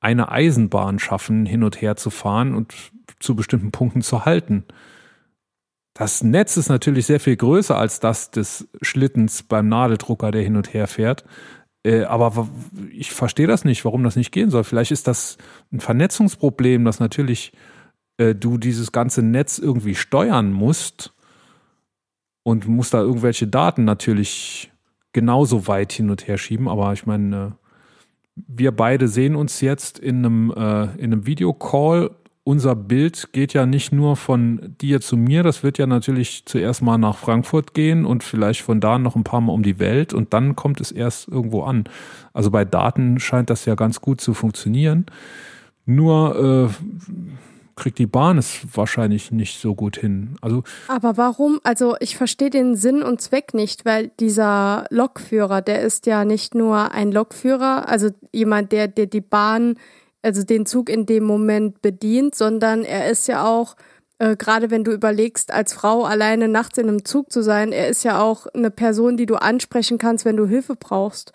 [0.00, 2.72] eine Eisenbahn schaffen, hin und her zu fahren und
[3.18, 4.64] zu bestimmten Punkten zu halten?
[5.98, 10.54] Das Netz ist natürlich sehr viel größer als das des Schlittens beim Nadeldrucker, der hin
[10.54, 11.24] und her fährt.
[11.84, 12.48] Äh, aber
[12.92, 14.62] ich verstehe das nicht, warum das nicht gehen soll.
[14.62, 15.38] Vielleicht ist das
[15.72, 17.52] ein Vernetzungsproblem, dass natürlich
[18.16, 21.14] äh, du dieses ganze Netz irgendwie steuern musst
[22.44, 24.70] und musst da irgendwelche Daten natürlich
[25.12, 26.68] genauso weit hin und her schieben.
[26.68, 27.56] Aber ich meine,
[28.36, 32.12] äh, wir beide sehen uns jetzt in einem, in einem Videocall.
[32.48, 36.80] Unser Bild geht ja nicht nur von dir zu mir, das wird ja natürlich zuerst
[36.80, 40.14] mal nach Frankfurt gehen und vielleicht von da noch ein paar Mal um die Welt
[40.14, 41.84] und dann kommt es erst irgendwo an.
[42.32, 45.04] Also bei Daten scheint das ja ganz gut zu funktionieren.
[45.84, 47.34] Nur äh,
[47.76, 50.36] kriegt die Bahn es wahrscheinlich nicht so gut hin.
[50.40, 51.60] Also Aber warum?
[51.64, 56.54] Also ich verstehe den Sinn und Zweck nicht, weil dieser Lokführer, der ist ja nicht
[56.54, 59.74] nur ein Lokführer, also jemand, der, der die Bahn,
[60.22, 63.76] also den Zug in dem Moment bedient, sondern er ist ja auch,
[64.18, 67.88] äh, gerade wenn du überlegst, als Frau alleine nachts in einem Zug zu sein, er
[67.88, 71.32] ist ja auch eine Person, die du ansprechen kannst, wenn du Hilfe brauchst.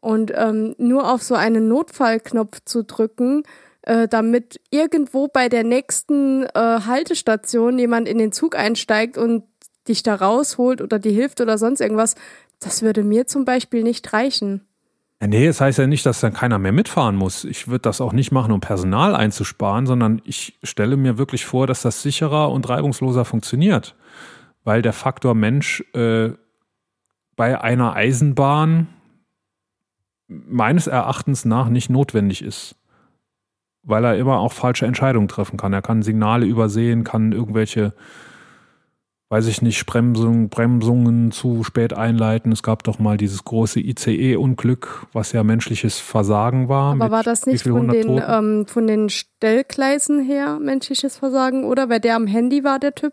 [0.00, 3.42] Und ähm, nur auf so einen Notfallknopf zu drücken,
[3.82, 9.44] äh, damit irgendwo bei der nächsten äh, Haltestation jemand in den Zug einsteigt und
[9.88, 12.14] dich da rausholt oder dir hilft oder sonst irgendwas,
[12.60, 14.67] das würde mir zum Beispiel nicht reichen.
[15.20, 17.44] Ja, nee, es heißt ja nicht, dass dann keiner mehr mitfahren muss.
[17.44, 21.66] Ich würde das auch nicht machen, um Personal einzusparen, sondern ich stelle mir wirklich vor,
[21.66, 23.96] dass das sicherer und reibungsloser funktioniert.
[24.62, 26.30] Weil der Faktor Mensch äh,
[27.34, 28.86] bei einer Eisenbahn
[30.28, 32.76] meines Erachtens nach nicht notwendig ist.
[33.82, 35.72] Weil er immer auch falsche Entscheidungen treffen kann.
[35.72, 37.92] Er kann Signale übersehen, kann irgendwelche
[39.30, 42.50] weiß ich nicht, Bremsung, Bremsungen zu spät einleiten.
[42.50, 46.92] Es gab doch mal dieses große ICE-Unglück, was ja menschliches Versagen war.
[46.92, 51.90] Aber war das nicht von den, ähm, von den Stellgleisen her menschliches Versagen, oder?
[51.90, 53.12] Weil der am Handy war, der Typ?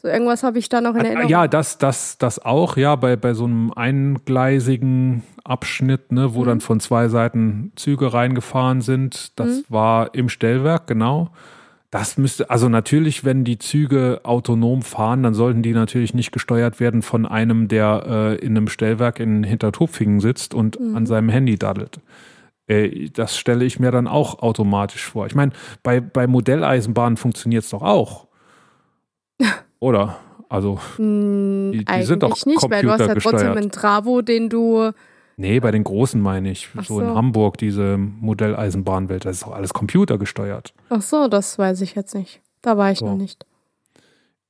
[0.00, 1.30] So irgendwas habe ich da noch in Ah, Erinnerung.
[1.30, 6.34] Ja, das, das, das auch, ja, bei, bei so einem eingleisigen Abschnitt, ne, Mhm.
[6.34, 9.38] wo dann von zwei Seiten Züge reingefahren sind.
[9.38, 9.64] Das Mhm.
[9.68, 11.30] war im Stellwerk, genau.
[11.94, 16.80] Das müsste, also natürlich, wenn die Züge autonom fahren, dann sollten die natürlich nicht gesteuert
[16.80, 20.96] werden von einem, der äh, in einem Stellwerk in Hintertupfingen sitzt und Mhm.
[20.96, 22.00] an seinem Handy daddelt.
[22.66, 25.26] Äh, das stelle ich mir dann auch automatisch vor.
[25.26, 25.52] Ich meine,
[25.84, 28.26] bei, bei Modelleisenbahnen funktioniert es doch auch.
[29.78, 30.16] Oder?
[30.48, 34.48] Also, Hm, die- die sind doch nicht, weil du hast ja trotzdem einen Travo, den
[34.48, 34.90] du.
[35.36, 36.68] Nee, bei den Großen meine ich.
[36.76, 37.14] Ach so in so.
[37.14, 40.74] Hamburg, diese Modelleisenbahnwelt, das ist doch alles computergesteuert.
[40.90, 42.40] Ach so, das weiß ich jetzt nicht.
[42.62, 43.06] Da war ich So.
[43.06, 43.46] noch nicht.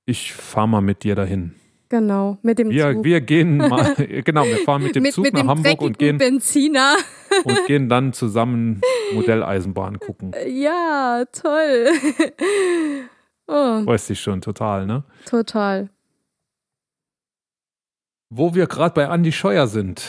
[0.06, 1.54] Ich fahre mal mit dir dahin.
[1.90, 3.04] Genau, mit dem Wir, Zug.
[3.04, 5.98] wir gehen mal, genau, wir fahren mit dem mit, Zug mit nach dem Hamburg und
[5.98, 6.96] gehen, Benziner.
[7.44, 8.80] und gehen dann zusammen
[9.12, 10.32] Modelleisenbahn gucken.
[10.46, 11.88] Ja, toll.
[13.46, 15.04] oh, Freust dich schon total, ne?
[15.26, 15.88] total.
[18.30, 20.08] Wo wir gerade bei Andy Scheuer sind.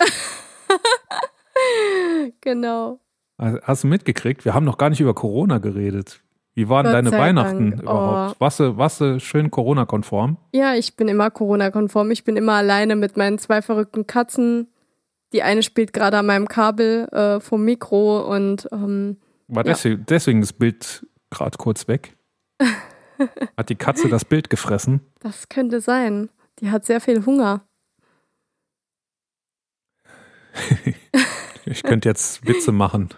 [2.41, 2.99] Genau.
[3.37, 4.45] Also, Hast du mitgekriegt?
[4.45, 6.21] Wir haben noch gar nicht über Corona geredet.
[6.53, 7.81] Wie waren Gott deine Weihnachten Dank.
[7.81, 8.39] überhaupt?
[8.39, 10.37] Warst du, warst du schön Corona-konform?
[10.53, 12.11] Ja, ich bin immer Corona-konform.
[12.11, 14.69] Ich bin immer alleine mit meinen zwei verrückten Katzen.
[15.33, 19.73] Die eine spielt gerade an meinem Kabel äh, vom Mikro und ähm, War Ja.
[19.73, 22.15] deswegen, deswegen das Bild gerade kurz weg?
[23.57, 25.01] Hat die Katze das Bild gefressen?
[25.19, 26.29] das könnte sein.
[26.59, 27.61] Die hat sehr viel Hunger.
[31.67, 33.09] Ich könnte jetzt Witze machen.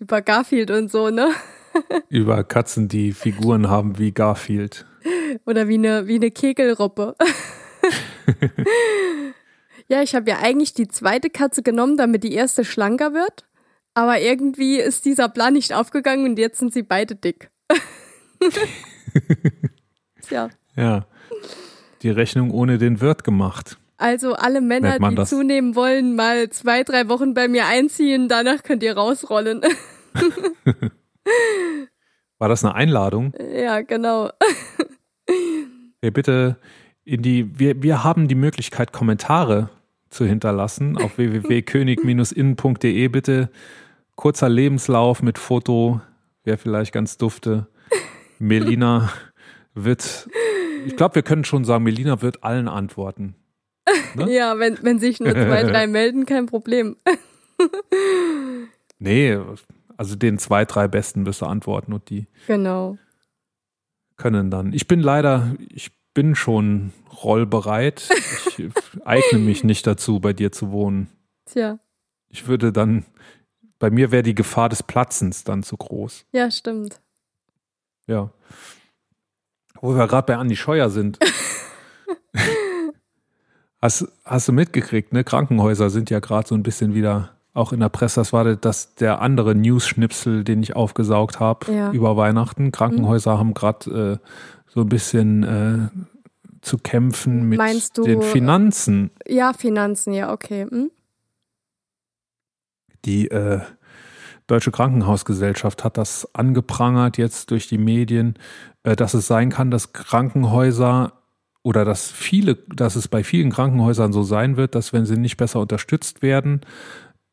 [0.00, 1.30] Über Garfield und so, ne?
[2.08, 4.86] Über Katzen, die Figuren haben wie Garfield.
[5.46, 7.16] Oder wie eine, wie eine Kegelroppe.
[9.88, 13.46] ja, ich habe ja eigentlich die zweite Katze genommen, damit die erste schlanker wird.
[13.94, 17.50] Aber irgendwie ist dieser Plan nicht aufgegangen und jetzt sind sie beide dick.
[20.22, 20.50] Tja.
[20.76, 21.06] Ja.
[22.02, 23.79] Die Rechnung ohne den Wirt gemacht.
[24.00, 25.28] Also alle Männer, die das?
[25.28, 29.60] zunehmen wollen, mal zwei, drei Wochen bei mir einziehen, danach könnt ihr rausrollen.
[32.38, 33.34] War das eine Einladung?
[33.54, 34.30] Ja, genau.
[36.00, 36.56] Hey, bitte
[37.04, 39.68] in die, wir, wir haben die Möglichkeit, Kommentare
[40.08, 43.08] zu hinterlassen auf www.könig-innen.de.
[43.08, 43.50] Bitte
[44.16, 46.00] kurzer Lebenslauf mit Foto,
[46.42, 47.66] wäre vielleicht ganz dufte.
[48.38, 49.10] Melina
[49.74, 50.26] wird,
[50.86, 53.34] ich glaube, wir können schon sagen, Melina wird allen antworten.
[54.14, 54.32] Ne?
[54.32, 56.96] Ja, wenn, wenn sich nur zwei, drei melden, kein Problem.
[58.98, 59.38] nee,
[59.96, 62.96] also den zwei, drei Besten wirst du antworten und die genau.
[64.16, 64.72] können dann.
[64.72, 68.08] Ich bin leider, ich bin schon rollbereit.
[68.56, 68.70] Ich
[69.04, 71.08] eigne mich nicht dazu, bei dir zu wohnen.
[71.46, 71.78] Tja.
[72.28, 73.04] Ich würde dann,
[73.78, 76.26] bei mir wäre die Gefahr des Platzens dann zu groß.
[76.32, 77.00] Ja, stimmt.
[78.06, 78.30] Ja.
[79.80, 81.18] Wo wir gerade bei Andi Scheuer sind.
[83.80, 85.24] Hast, hast du mitgekriegt, ne?
[85.24, 88.20] Krankenhäuser sind ja gerade so ein bisschen wieder auch in der Presse.
[88.20, 91.92] Das war das der andere News-Schnipsel, den ich aufgesaugt habe ja.
[91.92, 92.72] über Weihnachten.
[92.72, 93.38] Krankenhäuser mhm.
[93.38, 94.26] haben gerade äh,
[94.66, 95.88] so ein bisschen äh,
[96.60, 97.60] zu kämpfen mit
[97.96, 99.10] du, den Finanzen.
[99.26, 100.66] Ja, Finanzen, ja, okay.
[100.70, 100.90] Hm?
[103.04, 103.60] Die äh,
[104.46, 108.34] Deutsche Krankenhausgesellschaft hat das angeprangert jetzt durch die Medien,
[108.82, 111.12] äh, dass es sein kann, dass Krankenhäuser
[111.62, 115.36] oder dass viele, dass es bei vielen Krankenhäusern so sein wird, dass wenn sie nicht
[115.36, 116.62] besser unterstützt werden,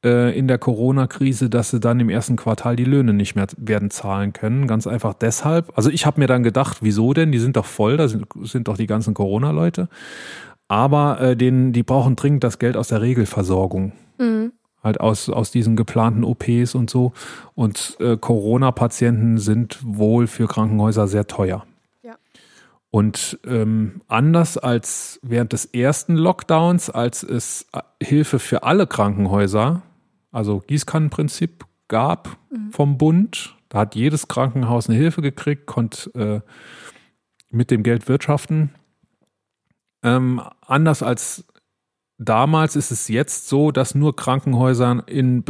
[0.04, 3.90] äh, in der Corona-Krise, dass sie dann im ersten Quartal die Löhne nicht mehr werden
[3.90, 4.68] zahlen können.
[4.68, 5.72] Ganz einfach deshalb.
[5.76, 7.32] Also ich habe mir dann gedacht, wieso denn?
[7.32, 9.90] Die sind doch voll, da sind, sind doch die ganzen Corona-Leute.
[10.68, 13.94] Aber äh, denen, die brauchen dringend das Geld aus der Regelversorgung.
[14.20, 14.52] Mhm.
[14.84, 17.14] Halt aus, aus diesen geplanten OPs und so.
[17.56, 21.66] Und äh, Corona-Patienten sind wohl für Krankenhäuser sehr teuer.
[22.98, 29.84] Und ähm, anders als während des ersten Lockdowns, als es äh, Hilfe für alle Krankenhäuser
[30.32, 32.72] also Gießkannenprinzip gab mhm.
[32.72, 33.56] vom Bund.
[33.70, 36.52] Da hat jedes Krankenhaus eine Hilfe gekriegt, konnte äh,
[37.52, 38.74] mit dem Geld wirtschaften.
[40.02, 41.46] Ähm, anders als
[42.18, 45.44] damals ist es jetzt so, dass nur Krankenhäuser in,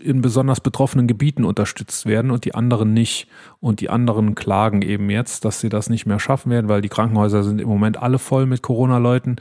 [0.00, 3.28] in besonders betroffenen Gebieten unterstützt werden und die anderen nicht.
[3.60, 6.88] Und die anderen klagen eben jetzt, dass sie das nicht mehr schaffen werden, weil die
[6.88, 9.36] Krankenhäuser sind im Moment alle voll mit Corona-Leuten.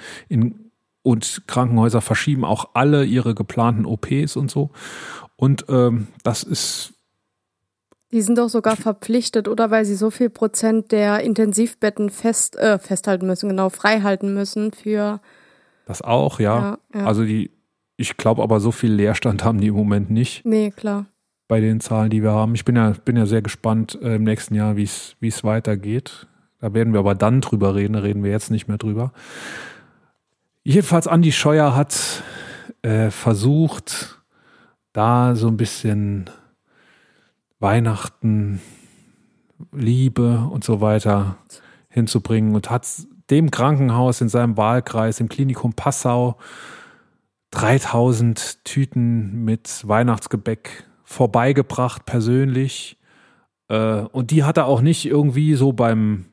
[1.01, 4.71] Und Krankenhäuser verschieben auch alle ihre geplanten OPs und so.
[5.35, 6.93] Und ähm, das ist.
[8.11, 12.79] Die sind doch sogar verpflichtet, oder weil sie so viel Prozent der Intensivbetten fest, äh,
[12.79, 15.19] festhalten müssen, genau, freihalten müssen für.
[15.88, 16.59] Das auch, ja.
[16.59, 17.05] ja, ja.
[17.05, 17.49] Also die,
[17.95, 20.45] ich glaube aber, so viel Leerstand haben die im Moment nicht.
[20.45, 21.05] Nee, klar.
[21.47, 22.55] Bei den Zahlen, die wir haben.
[22.55, 26.27] Ich bin ja, bin ja sehr gespannt äh, im nächsten Jahr, wie es weitergeht.
[26.59, 29.13] Da werden wir aber dann drüber reden, da reden wir jetzt nicht mehr drüber.
[30.63, 32.23] Jedenfalls Andi Scheuer hat
[32.81, 34.21] äh, versucht,
[34.91, 36.29] da so ein bisschen
[37.59, 38.59] Weihnachten,
[39.71, 41.38] Liebe und so weiter
[41.89, 42.85] hinzubringen und hat
[43.30, 46.38] dem Krankenhaus in seinem Wahlkreis, im Klinikum Passau,
[47.51, 52.97] 3000 Tüten mit Weihnachtsgebäck vorbeigebracht, persönlich.
[53.69, 56.25] Äh, und die hat er auch nicht irgendwie so beim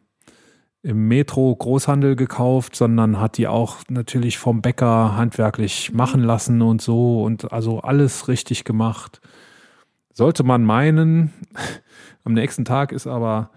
[0.85, 5.97] im Metro Großhandel gekauft, sondern hat die auch natürlich vom Bäcker handwerklich mhm.
[5.97, 9.21] machen lassen und so und also alles richtig gemacht.
[10.13, 11.33] Sollte man meinen,
[12.25, 13.51] am nächsten Tag ist aber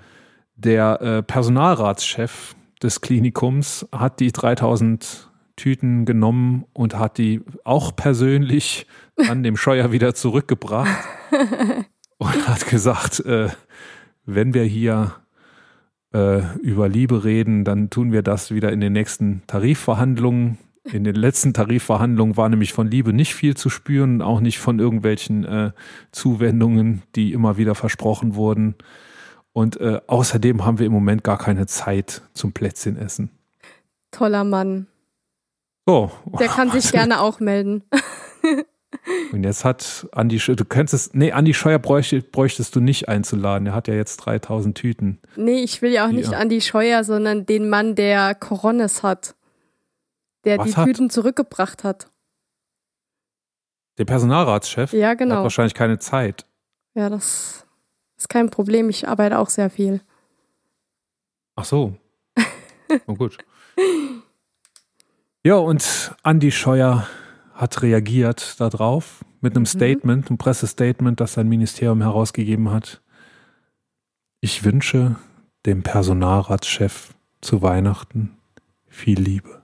[0.56, 8.86] der äh, Personalratschef des Klinikums hat die 3000 Tüten genommen und hat die auch persönlich
[9.30, 11.04] an dem Scheuer wieder zurückgebracht
[12.18, 13.50] und hat gesagt, äh,
[14.26, 15.16] wenn wir hier
[16.14, 20.58] äh, über Liebe reden, dann tun wir das wieder in den nächsten Tarifverhandlungen.
[20.84, 24.80] In den letzten Tarifverhandlungen war nämlich von Liebe nicht viel zu spüren, auch nicht von
[24.80, 25.72] irgendwelchen äh,
[26.12, 28.76] Zuwendungen, die immer wieder versprochen wurden.
[29.58, 33.32] Und äh, außerdem haben wir im Moment gar keine Zeit zum Plätzchenessen.
[34.12, 34.86] Toller Mann.
[35.88, 36.12] So.
[36.40, 37.84] Der kann sich gerne auch melden.
[39.32, 43.66] Und jetzt hat Andi, du könntest, nee, Andi Scheuer bräuchte, bräuchtest du nicht einzuladen.
[43.66, 45.20] Er hat ja jetzt 3000 Tüten.
[45.36, 46.38] Nee, ich will ja auch nicht ja.
[46.38, 49.34] Andi Scheuer, sondern den Mann, der Coronis hat.
[50.46, 50.86] Der Was die hat?
[50.86, 52.12] Tüten zurückgebracht hat.
[53.98, 54.94] Der Personalratschef?
[54.94, 55.38] Ja, genau.
[55.38, 56.46] Hat wahrscheinlich keine Zeit.
[56.94, 57.67] Ja, das
[58.28, 58.90] ist kein Problem.
[58.90, 60.02] Ich arbeite auch sehr viel.
[61.56, 61.96] Ach so.
[63.06, 63.38] Oh gut.
[65.44, 67.08] Ja, und Andy Scheuer
[67.54, 69.68] hat reagiert darauf mit einem mhm.
[69.68, 73.02] Statement, einem Pressestatement, das sein Ministerium herausgegeben hat.
[74.42, 75.16] Ich wünsche
[75.66, 78.38] dem Personalratschef zu Weihnachten
[78.88, 79.64] viel Liebe.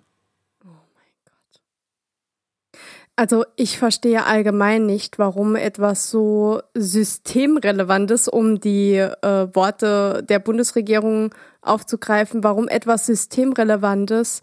[3.16, 11.34] Also ich verstehe allgemein nicht, warum etwas so systemrelevantes, um die äh, Worte der Bundesregierung
[11.62, 14.42] aufzugreifen, warum etwas systemrelevantes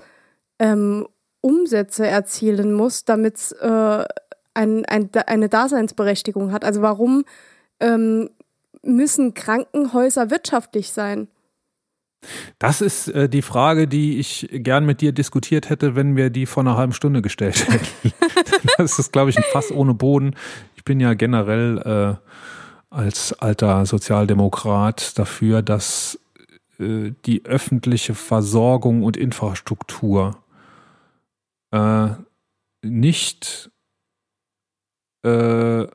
[0.60, 1.08] ähm,
[1.40, 4.04] Umsätze erzielen muss, damit es äh,
[4.54, 6.64] ein, ein, eine Daseinsberechtigung hat.
[6.64, 7.24] Also warum
[7.80, 8.30] ähm,
[8.82, 11.26] müssen Krankenhäuser wirtschaftlich sein?
[12.58, 16.46] Das ist äh, die Frage, die ich gern mit dir diskutiert hätte, wenn wir die
[16.46, 18.12] vor einer halben Stunde gestellt hätten.
[18.76, 20.34] das ist, glaube ich, ein Fass ohne Boden.
[20.76, 26.18] Ich bin ja generell äh, als alter Sozialdemokrat dafür, dass
[26.78, 30.42] äh, die öffentliche Versorgung und Infrastruktur
[31.70, 32.08] äh,
[32.82, 33.70] nicht
[35.22, 35.86] äh,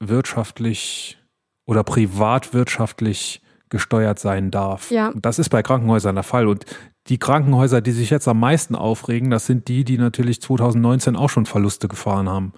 [0.00, 1.18] wirtschaftlich
[1.66, 4.90] oder privatwirtschaftlich gesteuert sein darf.
[4.90, 5.12] Ja.
[5.14, 6.46] Das ist bei Krankenhäusern der Fall.
[6.46, 6.64] Und
[7.08, 11.30] die Krankenhäuser, die sich jetzt am meisten aufregen, das sind die, die natürlich 2019 auch
[11.30, 12.52] schon Verluste gefahren haben,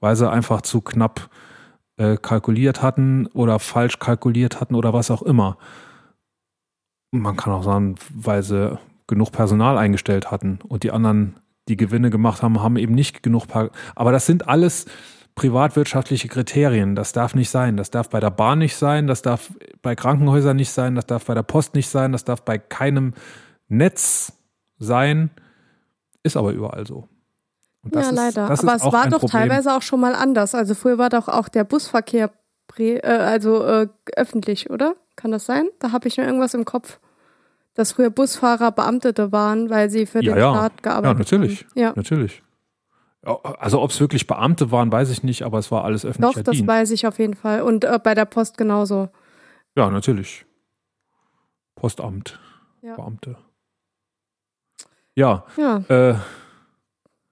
[0.00, 1.30] weil sie einfach zu knapp
[1.96, 5.56] äh, kalkuliert hatten oder falsch kalkuliert hatten oder was auch immer.
[7.12, 11.36] Man kann auch sagen, weil sie genug Personal eingestellt hatten und die anderen,
[11.68, 13.44] die Gewinne gemacht haben, haben eben nicht genug.
[13.94, 14.86] Aber das sind alles
[15.34, 16.94] privatwirtschaftliche Kriterien.
[16.94, 17.76] Das darf nicht sein.
[17.76, 19.50] Das darf bei der Bahn nicht sein, das darf
[19.82, 23.14] bei Krankenhäusern nicht sein, das darf bei der Post nicht sein, das darf bei keinem
[23.68, 24.32] Netz
[24.78, 25.30] sein.
[26.22, 27.08] Ist aber überall so.
[27.92, 28.50] ja, leider.
[28.50, 29.42] Ist, aber es war doch Problem.
[29.42, 30.54] teilweise auch schon mal anders.
[30.54, 32.30] Also früher war doch auch der Busverkehr
[32.78, 34.96] äh, also äh, öffentlich, oder?
[35.16, 35.68] Kann das sein?
[35.78, 36.98] Da habe ich noch irgendwas im Kopf.
[37.74, 40.54] Dass früher Busfahrer Beamtete waren, weil sie für ja, den ja.
[40.54, 41.18] Staat gearbeitet haben.
[41.18, 41.60] Ja, natürlich.
[41.60, 41.80] Haben.
[41.80, 42.42] Ja, natürlich.
[43.24, 46.34] Also ob es wirklich Beamte waren, weiß ich nicht, aber es war alles öffentlich.
[46.34, 46.68] Doch, das Dienst.
[46.68, 47.62] weiß ich auf jeden Fall.
[47.62, 49.08] Und äh, bei der Post genauso.
[49.76, 50.44] Ja, natürlich.
[51.74, 52.38] Postamt,
[52.82, 52.96] ja.
[52.96, 53.36] Beamte.
[55.14, 55.44] Ja.
[55.56, 55.78] ja.
[55.88, 56.16] Äh,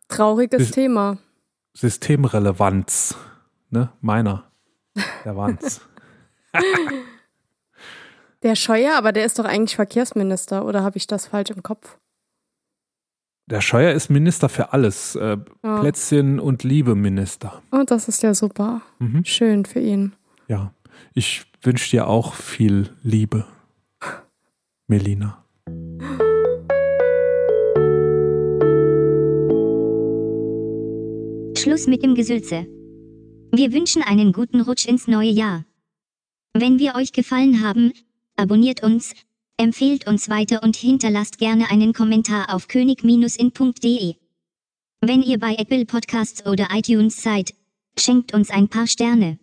[0.09, 1.19] Trauriges Sy Thema.
[1.75, 3.17] Systemrelevanz,
[3.71, 3.91] ne?
[4.01, 4.45] Meiner.
[5.25, 5.81] Der Wanz.
[8.43, 11.99] der Scheuer, aber der ist doch eigentlich Verkehrsminister, oder habe ich das falsch im Kopf?
[13.47, 15.17] Der Scheuer ist Minister für alles.
[15.17, 15.81] Äh, ja.
[15.81, 17.63] Plätzchen und Liebe Minister.
[17.73, 18.83] Oh, das ist ja super.
[18.99, 19.25] Mhm.
[19.25, 20.13] Schön für ihn.
[20.49, 20.73] Ja.
[21.15, 23.47] Ich wünsche dir auch viel Liebe,
[24.87, 25.45] Melina.
[31.57, 32.67] Schluss mit dem Gesülze.
[33.53, 35.65] Wir wünschen einen guten Rutsch ins neue Jahr.
[36.55, 37.93] Wenn wir euch gefallen haben,
[38.37, 39.15] abonniert uns,
[39.63, 44.17] Empfehlt uns weiter und hinterlasst gerne einen Kommentar auf könig-in.de.
[45.01, 47.55] Wenn ihr bei Apple Podcasts oder iTunes seid,
[47.97, 49.39] schenkt uns ein paar Sterne.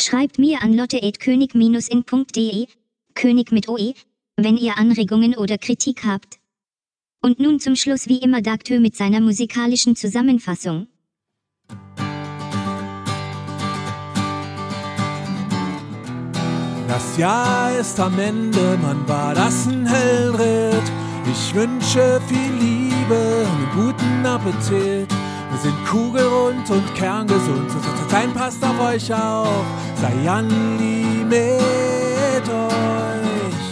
[0.00, 2.66] Schreibt mir an lotte.könig-in.de,
[3.14, 3.92] König mit OE,
[4.36, 6.38] wenn ihr Anregungen oder Kritik habt.
[7.20, 10.86] Und nun zum Schluss wie immer Daktö mit seiner musikalischen Zusammenfassung.
[16.88, 20.84] Das Jahr ist am Ende, man war das ein Hellritt.
[21.30, 25.10] Ich wünsche viel Liebe und guten Appetit.
[25.50, 27.70] Wir sind kugelrund und kerngesund.
[28.08, 29.64] Sein passt auf euch auf.
[30.00, 33.66] Sei Anli mit euch.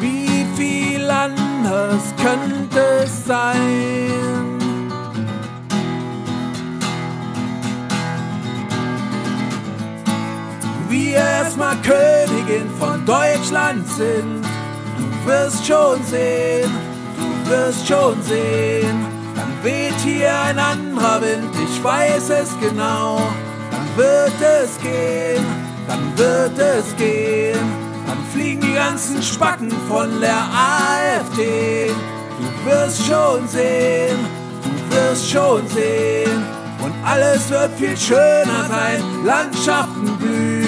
[0.00, 4.43] Wie viel anders könnte es sein?
[10.90, 14.44] Wir erstmal Königin von Deutschland sind.
[14.98, 16.70] Du wirst schon sehen,
[17.16, 19.06] du wirst schon sehen.
[19.34, 23.20] Dann weht hier ein anderer Wind, ich weiß es genau.
[23.70, 25.44] Dann wird es gehen,
[25.88, 27.58] dann wird es gehen.
[28.06, 31.90] Dann fliegen die ganzen Spacken von der AfD.
[32.38, 34.18] Du wirst schon sehen,
[34.62, 36.44] du wirst schon sehen.
[36.82, 40.63] Und alles wird viel schöner sein, Landschaften blühen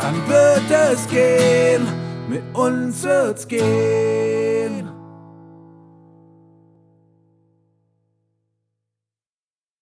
[0.00, 1.86] dann wird es gehen,
[2.28, 4.47] mit uns wird's gehen.